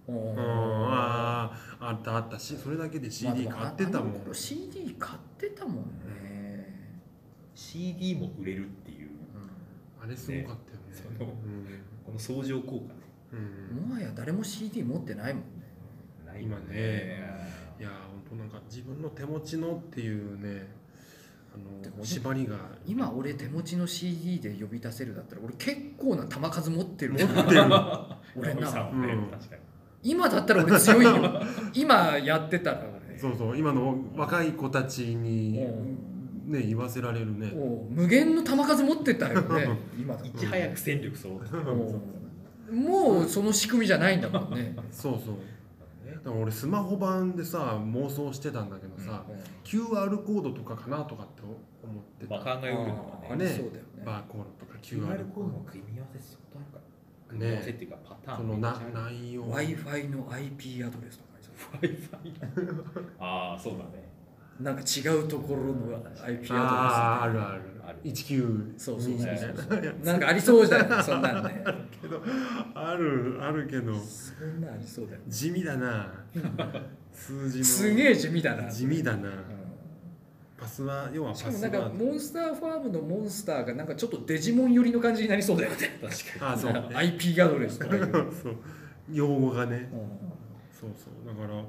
[0.08, 0.32] うん。
[0.32, 1.50] うんあ
[1.80, 2.38] ああったあった。
[2.38, 4.08] しそれだけで CD 買ってたもん。
[4.08, 7.00] まあ CD 買ってたもんね、
[7.54, 9.10] CD も売れるっていう。
[10.02, 11.16] あれすごかったよね。
[11.18, 11.30] その
[12.04, 13.00] この相乗効果ね。
[13.32, 13.78] うん。
[13.78, 16.40] うんもはや誰も CD 持ってないもんね。
[16.42, 17.22] 今ね。
[17.78, 20.68] いや本当なんか自分の手持ちのっていうね
[21.54, 22.56] あの縛りが。
[22.86, 27.62] 今俺手持ちの CD で呼び出せるだったら俺結構な球数持ってる持ってる。
[28.36, 28.66] 俺な。
[28.70, 29.30] さんねうん。
[29.30, 29.62] 確かに
[30.04, 31.42] 今だったら俺強いよ。
[31.74, 33.56] 今やってたら俺そうそう。
[33.56, 35.58] 今の若い子たちに
[36.46, 37.48] うね言わせられるね。
[37.48, 37.92] もう。
[37.92, 39.68] 無限の球数持ってたよね。
[39.98, 42.00] 今いち早く戦力揃っても
[42.70, 42.74] う。
[42.74, 44.76] もうその仕組みじゃないんだもんね。
[44.90, 45.34] そうそう。
[46.24, 49.24] だから俺スマホ版でさ妄想してたんだけどさ、
[49.64, 51.42] QR コードとかかなとかって
[51.82, 53.44] 思ってた、まあ考えうるのはね。
[53.44, 54.02] ねそうだよね。
[54.04, 55.52] バーコードとか QR QR コード。
[55.52, 56.93] の組み合わせ相当あるから
[57.28, 62.84] 組み合わせっていうかパターンそのな内容 w i f i の IP アドレスとかにさ Wi-Fi
[63.18, 64.04] ああそうだね。
[64.60, 67.62] なんか違うところの IP アあーあるある。
[67.86, 70.16] ある19そうそうそうな。
[70.16, 71.64] んかありそうじゃないそんなんね。
[72.00, 72.22] けど
[72.74, 73.94] あるあるけど。
[73.94, 76.24] そんなんありそうだよ地味だな。
[77.12, 77.64] 数字の。
[77.64, 78.70] すげえ地味だな。
[78.70, 79.28] 地味だな。
[79.28, 79.32] う
[80.64, 85.76] パスワ要はんしかもなんかモンスターファームのモンスターがなんかちょっとデジモン寄りの感じになりそうだよね。
[86.00, 86.72] 確かあそう。
[86.72, 87.96] ね IP アドレスとか
[88.42, 88.56] そう。
[89.12, 89.90] 用語がね。
[89.92, 90.34] うん
[90.72, 91.26] そうそう。
[91.26, 91.66] だからもう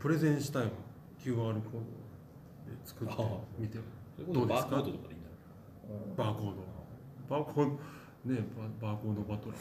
[0.00, 0.70] プレゼンしたいわ。
[1.20, 1.62] QR コードで
[2.84, 3.14] 作って
[3.58, 3.78] みて。
[3.78, 3.84] に
[4.16, 5.22] そういうことバーコードとかでいいん
[6.16, 6.24] だ。
[6.24, 6.54] バーコード。
[7.28, 7.70] バーコード。
[8.34, 8.40] ね
[8.80, 9.56] ババーコードバトラ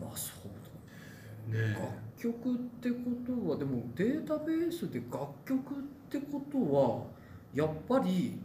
[0.00, 1.74] まあそうだーね。
[1.74, 2.96] 楽曲ってこ
[3.26, 7.19] とはでもデータベースで楽曲ってことは
[7.54, 8.38] やっぱり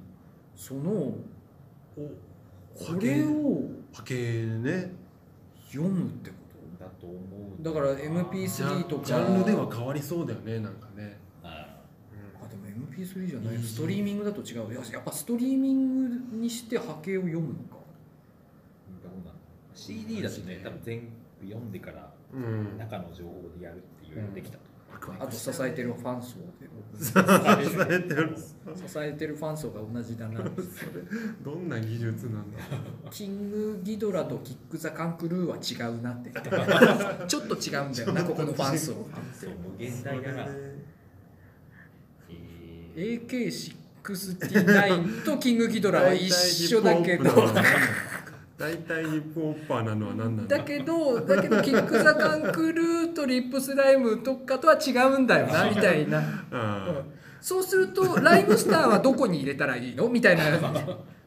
[0.56, 1.18] そのお
[1.98, 3.62] これを
[3.94, 4.92] 波形ね。
[5.72, 6.36] 読むってこ
[6.80, 7.18] だと思
[7.60, 9.04] うとだからジ MP3 とか。
[9.04, 11.82] ャジャンルでは変わりそうだよねなんかね、あ
[12.42, 13.56] あでも MP3 じゃない。
[13.56, 14.72] うんストリーミングだと違う。
[14.72, 17.76] いややっぱストリーミングにして波形を読むのか。
[19.04, 19.38] どうなの
[19.74, 21.10] CD だとね多分全
[21.42, 22.78] 部読んでからうん。
[22.78, 24.58] 中の情報でやるっていうのができた。
[24.58, 24.64] と、
[25.20, 26.68] あと支えてるファン層で
[26.98, 27.12] 支
[27.90, 28.44] えてる支
[29.00, 30.42] えてるファン層が同じだな
[31.44, 32.58] どんな技術なんだ
[33.12, 36.32] キングギドラとキック・ザ・カンクルーは違うなって。
[36.32, 36.52] 言って
[37.28, 38.96] ちょっと違うんだよなここのファン層そう
[39.72, 40.86] 無限大だな、えー
[42.96, 47.24] AK69 とキングギドラは一緒だけど
[48.58, 50.58] 大体ヒップホッパーなのは何なんだ？
[50.58, 56.24] だけどだけどキック・ザ・カンクルーとリップスライムとかとは違うんだよなみたいな。
[56.52, 57.04] あ
[57.42, 60.08] そうするとライムスターはどこに入れたらいいの？
[60.08, 60.44] みたいな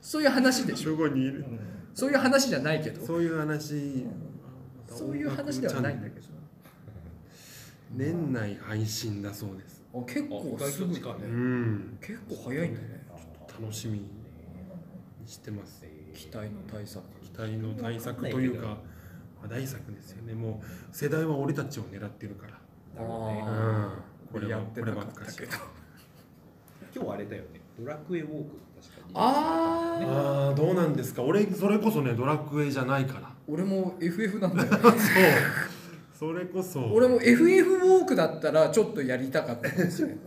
[0.00, 0.92] そういう話であしょ。
[0.92, 1.44] どこにいる
[1.94, 3.04] そういう話じゃないけど。
[3.04, 4.06] そういう話。
[4.86, 6.26] そういう話ではないんだけど。
[7.94, 9.82] 年内配信だそうです。
[9.94, 11.98] あ結構すぐだうねん。
[12.00, 13.04] 結構早いんだね。
[13.60, 14.00] 楽しみ
[15.28, 18.78] にしてます期待の対策期待の対策というか
[19.42, 20.34] 話題作ですよね。
[20.34, 23.04] もう世代は俺たちを狙ってるから。
[23.04, 23.42] うん。
[23.44, 23.92] あ
[24.32, 25.52] これはやってなかったけど。
[26.92, 27.60] 今日あれだよね。
[27.78, 30.48] ドラクエウォーク確かにあー。
[30.48, 31.22] ああどうなんですか。
[31.22, 33.32] 俺それこそねドラクエじゃないから。
[33.46, 34.92] 俺も FF なんだよ そう。
[36.14, 36.84] それこそ。
[36.86, 40.18] 俺も FF ウォークだったらちょっとやりたかったかもしれない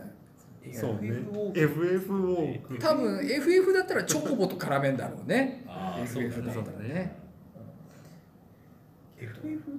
[0.70, 1.10] そうね。
[1.54, 5.64] FF ウ多分 FF だったらチョコボと絡めんだろうね。
[5.66, 7.16] あーそうだ FF だねったらね。
[9.18, 9.74] FF っ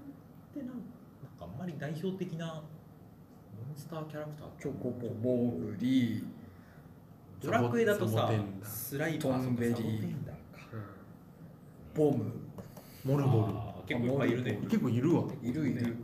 [0.53, 0.81] てなんなんか
[1.41, 2.61] あんまり代表的なモ
[3.73, 4.47] ンスターキャラクター。
[4.61, 6.25] チョコボモーグリ
[7.41, 8.31] ドラクエだとさ
[8.63, 10.15] スライトンベリー。
[11.95, 12.31] ボム。
[13.05, 13.53] モルボル。
[13.87, 14.59] 結構いっぱいいるね。
[14.63, 15.23] 結構いるわ。
[15.41, 15.95] いるいる。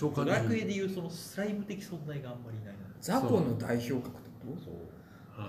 [0.00, 2.74] ドラクエでいうそのスライム的存在があんまりいない
[3.08, 4.08] なザコの代表格って
[4.46, 4.62] こと？
[4.64, 4.74] そう。
[5.38, 5.42] あ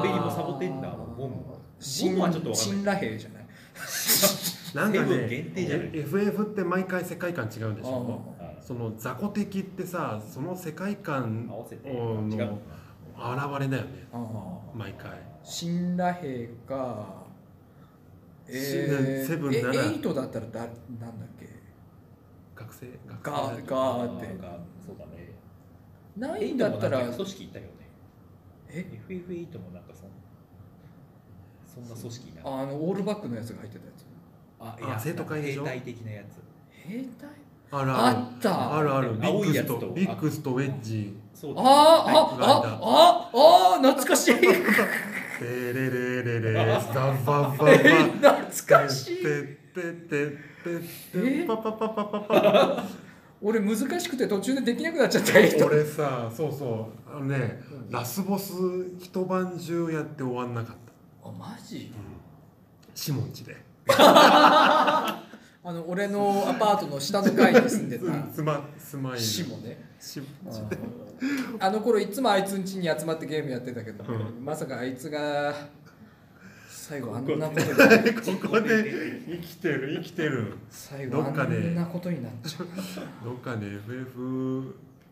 [0.00, 1.36] あトンベリもサボテンダーもボンボ
[2.16, 2.56] ムはちょっとわかんない。
[2.56, 3.46] シンラ兵じゃない？
[3.74, 8.20] ー なんかセブンね限定じゃない？FF って毎回世界観違うんでしょ？
[8.60, 11.68] その雑魚敵ってさその世界観のか
[13.16, 14.08] 現れだよね。
[14.74, 15.10] 毎回。
[15.44, 17.22] シンラ兵か。
[18.48, 19.74] えー、セブンなら。
[19.86, 20.70] えエイトだったらだなん
[21.00, 21.46] だっけ？
[22.54, 24.26] 学生学ガ生ーガーって
[24.86, 25.32] そうだね。
[26.16, 27.70] ナエイインだったら組織いたよね。
[28.68, 30.10] え？FF8 もなんかそん
[31.66, 34.04] そんな組織いなあのオールバックのやつが入ってたやつ。
[34.60, 35.64] ああ生徒会でしょ？
[35.64, 36.26] 兵隊的なやつ。
[36.88, 37.28] 兵隊？
[37.72, 38.18] あるある。
[38.18, 38.78] あった。
[38.78, 39.12] あるある。
[39.14, 41.16] ビッ青クスとビックスとウェッジ。
[41.34, 44.36] そうあーあはいああああ懐かしい。
[44.40, 44.46] テ
[45.42, 47.76] レレレレザ バババえ
[48.22, 49.16] 懐かしい。
[49.16, 49.22] テ
[49.74, 50.53] テテテえ
[51.46, 52.84] パパパパパパ
[53.42, 57.10] 俺難しくて途中でできなくなっちゃった人俺さそうそう。
[57.10, 57.60] あのね
[57.90, 58.52] ラスボス
[58.98, 60.76] 一晩中やって終わんなかっ
[61.22, 61.28] た。
[61.28, 61.92] あマジ？
[62.94, 63.56] シモンチで。
[65.66, 68.04] あの俺のアパートの下の階に住んでた。
[68.32, 69.78] スマスマイルシモね。
[71.58, 74.44] あの頃いつもあいつん家に集まってゲームやってたけど、うん。
[74.44, 75.54] まさかあいつが
[76.84, 78.12] 最後あんなことに
[78.42, 80.52] ここで生きてる生きてる。
[80.68, 82.66] 最後あどっかでんなことになっちゃう
[83.24, 83.66] どっかで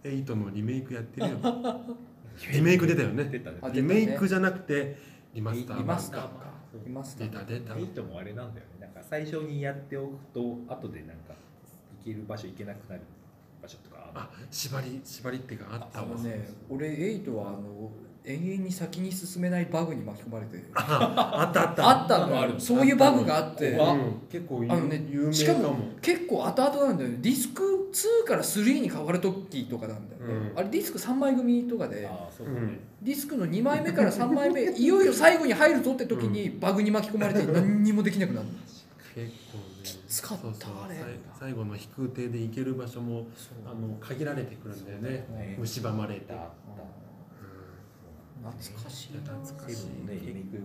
[0.04, 1.38] FF8 のリメイクやってるよ。
[2.52, 3.24] リメイク出たよね。
[3.24, 4.98] ねあリメイクじゃなくて
[5.32, 6.52] リマスターリマスターかか。
[6.84, 7.74] リマスタ出ーた出た。
[7.74, 8.72] 8もあれなんだよね。
[8.82, 11.34] なんか最初にやっておくと後でなんか
[12.04, 13.00] 行ける場所行けなくなる
[13.62, 16.18] 場所とかああ縛り縛りっていうかあったわ。
[16.18, 17.90] ね俺8はあの
[18.24, 20.62] 永遠に先に進めないバグに巻き込まれて。
[20.74, 21.88] あ あったあった。
[21.88, 22.54] あったのある。
[22.58, 23.72] そういうバグがあって。
[23.72, 24.12] 怖っうん。
[24.30, 27.18] 結構あのね有名しかもかも結構後々なんだよね。
[27.20, 30.58] ディスク2から3に変わる時とかなんだよね、うん。
[30.58, 32.08] あれディスク3枚組とかで
[33.02, 38.46] ディスクの2枚目から3枚目いよいよ最後に入るぞって時にバグに巻き込まれて何にもできなくなる
[39.14, 39.72] 結構ね。
[39.82, 40.94] きつかったそうそうあれ
[41.38, 43.26] 最後の飛空艇で行ける場所も
[43.66, 45.26] あの限られてくるんだよね。
[45.36, 45.58] ね。
[45.62, 46.34] 蝕まれた
[48.42, 49.20] 懐かしいな。
[49.32, 49.86] 懐かしい。
[50.06, 50.58] ねリメイク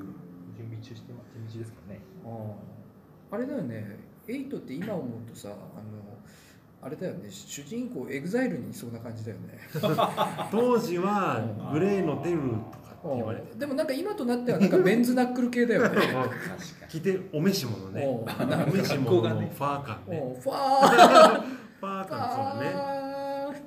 [0.58, 1.18] 準備中して準
[1.48, 2.02] 備中ですからね。
[2.26, 3.99] ああれだよね。
[4.28, 6.18] 8って今思うとさあの
[6.82, 7.30] あれだよね。
[7.30, 9.60] 主人公エグザイルにいそうな感じだよね。
[10.52, 11.41] 当時は
[11.72, 12.39] GLAY の TERU
[12.72, 15.90] とかって言われてでもなんか今となってはなんかメンズナックル系だよね。
[15.90, 16.28] 確か
[16.88, 18.06] 着てお召し物ね。
[18.06, 21.41] お召し物のファー感ねファー。
[21.80, 23.08] ファー感そうだね。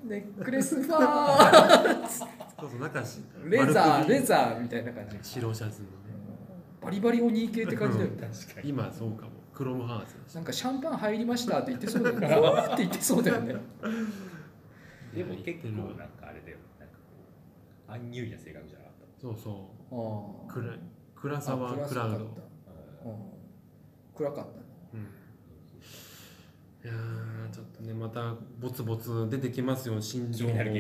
[0.05, 2.27] ネックレスファー
[2.61, 3.21] そうそう、中し。
[3.45, 4.25] レザーレー。
[4.25, 5.93] ザーみたいな感じ白シャツのね。
[6.83, 8.69] バリバリお兄系って感じだよね確かに。
[8.71, 9.33] 今そうかも。
[9.53, 13.55] クロムハーツなんかシャンパン入りましたって言ってそうだよねふわーって言ってそうだよね
[15.15, 15.69] でも結構
[15.99, 16.57] なんかあれだよ。
[16.79, 17.01] なんかこ
[17.89, 20.53] う、アンニュイな性格じゃなかっそうそあう。
[20.63, 20.79] 暗い。
[21.15, 22.17] 暗あさはクラウド。
[22.17, 22.23] た。
[23.05, 23.31] うんうん
[24.15, 24.65] 暗かったね
[24.95, 25.01] うん。
[26.91, 26.93] いや
[27.81, 30.65] ねまたぼつぼつ出てきますよ新情報が。
[30.65, 30.75] 東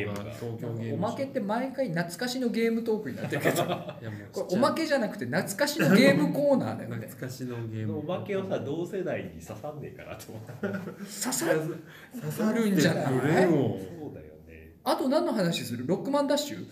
[0.59, 3.57] 京ゲームおまけって毎回懐かしのゲームトークになってるけど。
[3.57, 4.01] いやもう
[4.33, 6.97] これおまけじゃなくて懐かしのゲームコーナーだよね。
[7.07, 7.99] 懐かしのゲーム。
[7.99, 10.79] おまけをさ、同世代に刺さんねえかなと思った。
[10.79, 11.61] 刺さる
[12.21, 13.05] 刺さるんじゃない？
[13.05, 13.49] そうだよ
[14.47, 14.77] ね。
[14.85, 15.87] あと何の話する？
[15.87, 16.67] ロックマンダッシュ？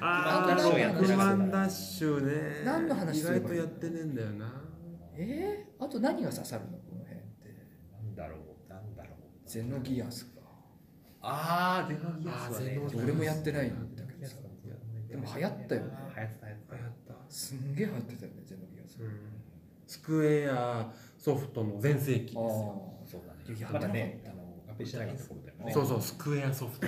[0.00, 2.62] ああと何の話ーロックマンダッシュね。
[2.64, 4.62] 何の話意すればいい外とやってねえんだよな。
[5.16, 6.78] えー、あと何が刺さるの？
[6.78, 7.48] この辺って。
[7.92, 8.49] なんだろう。
[9.50, 10.42] ゼノギアスか。
[11.20, 12.78] あー、ゼノギアスはね。
[12.78, 13.02] あーゼノギアス。
[13.02, 14.36] 俺もやってないんだけどさ。
[15.08, 15.90] でも流行ったよね。
[16.14, 17.14] 流行ってた流行った。
[17.28, 19.02] すんげえ流行ってたよねゼノギアス。
[19.02, 19.10] うん。
[19.88, 23.00] スクエアソフトの全盛期ですよ。
[23.02, 23.10] あた。
[23.10, 23.58] そうだね。
[23.58, 24.34] いやまだね、あの、
[24.72, 25.72] 合併してなかった頃だよね。
[25.72, 26.86] そうそうスクエアソフト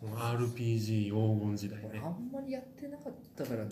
[0.00, 2.00] RPG 黄金時代ね。
[2.04, 3.68] あんまりやってなかったからな。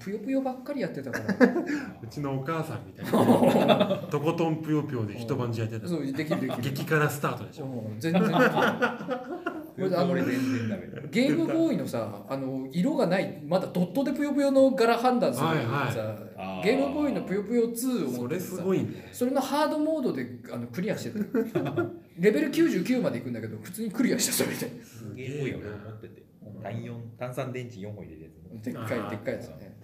[0.00, 1.24] ぷよぷよばっかりやってたから。
[2.02, 3.88] うちのお母さんみたいな。
[3.88, 5.86] ね とことんぷよぷよで一晩中やってた。
[5.86, 6.62] そうできるできる。
[6.62, 7.66] 激辛スタートでしょ。
[7.66, 8.22] うん全然。
[8.34, 11.00] あの俺全然ダメだ。
[11.12, 15.68] ゲームボーイのさあの色がないまだドットでぷよぷよの柄判断するのにさ、
[16.00, 19.08] はいゲームボーイのぷよぷよ2を持それすごいね。
[19.12, 21.20] それのハードモードであのクリアして
[21.52, 21.72] た
[22.18, 26.22] レベル99まで行くんだけど普通にクリアしたそれですげえ多いよ、俺も持ってて。
[26.62, 28.64] 単4炭酸電池4本入れるやつ。
[28.64, 29.78] でっかいでっかいやつね。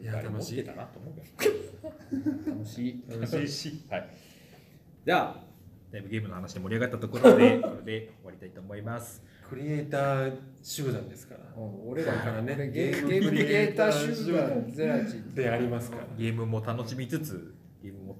[0.00, 2.54] いや楽していたなと思うけど。
[2.56, 3.04] 楽しい。
[3.08, 3.84] 楽しい。
[3.90, 4.10] はい。
[5.04, 5.44] じゃあ、
[5.92, 9.22] だいぶゲームの話で盛り上がったところで、 これで終わりたいと思います。
[9.48, 11.40] クリエイター集団ですから。
[11.56, 12.54] うん俺らだからね。
[12.56, 15.34] 俺ゲームクリエイター集団ゼラチン。
[15.34, 16.06] でありますから。
[16.16, 17.54] ゲームも楽しみつつ、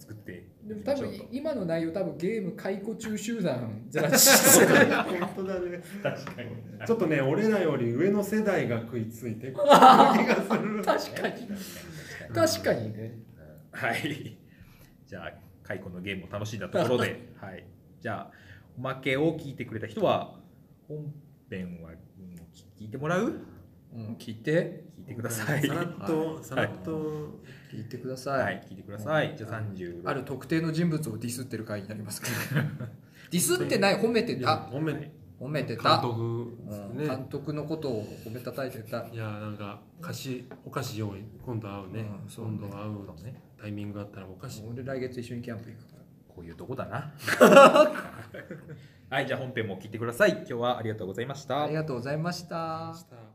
[0.00, 0.82] 作ってでも。
[0.82, 6.48] 多分今の内容多分ゲーム解雇中集団ゼラチ本当だね確かに。
[6.86, 11.48] ちょっとね俺らより上の世代が食いついてくる気がするン確かに
[12.34, 13.18] 確かにね
[13.72, 14.36] はい。
[15.06, 15.32] じゃあ、
[15.62, 17.64] 解雇のゲームを楽しんだところで、 はい。
[18.00, 18.30] じゃあ、
[18.76, 20.40] おまけを聞いてくれた人は、
[20.88, 21.12] 本
[21.48, 21.96] 編はうん
[22.76, 23.40] 聞いてもらう？
[23.92, 25.62] うん聞いて聞いてください。
[25.66, 27.40] さらっとさらっと
[27.70, 29.34] 聞いてください、はい、聞いてください。
[29.36, 30.02] じゃあ36。
[30.04, 32.62] ある特定の人物をディスってる回になりますから。
[33.30, 34.68] ディスってない褒めてた。
[34.72, 36.98] 褒め褒めて監た、督うん。
[36.98, 37.06] ね。
[37.06, 39.06] 監督のことを褒めたたいてた。
[39.10, 42.00] いやなんか菓子お菓子用意今度会うね。
[42.24, 42.58] うんそうね。
[42.60, 43.40] 今度会うそうね。
[43.56, 44.64] タイミングがあったらお菓子。
[44.70, 47.14] 俺来月一緒にキャンプ行くからこういうとこだな。
[49.08, 50.32] はい、じゃあ本編も聞いてください。
[50.32, 51.64] 今日はありがとうございました。
[51.64, 51.74] あり。
[51.74, 53.29] がとうございました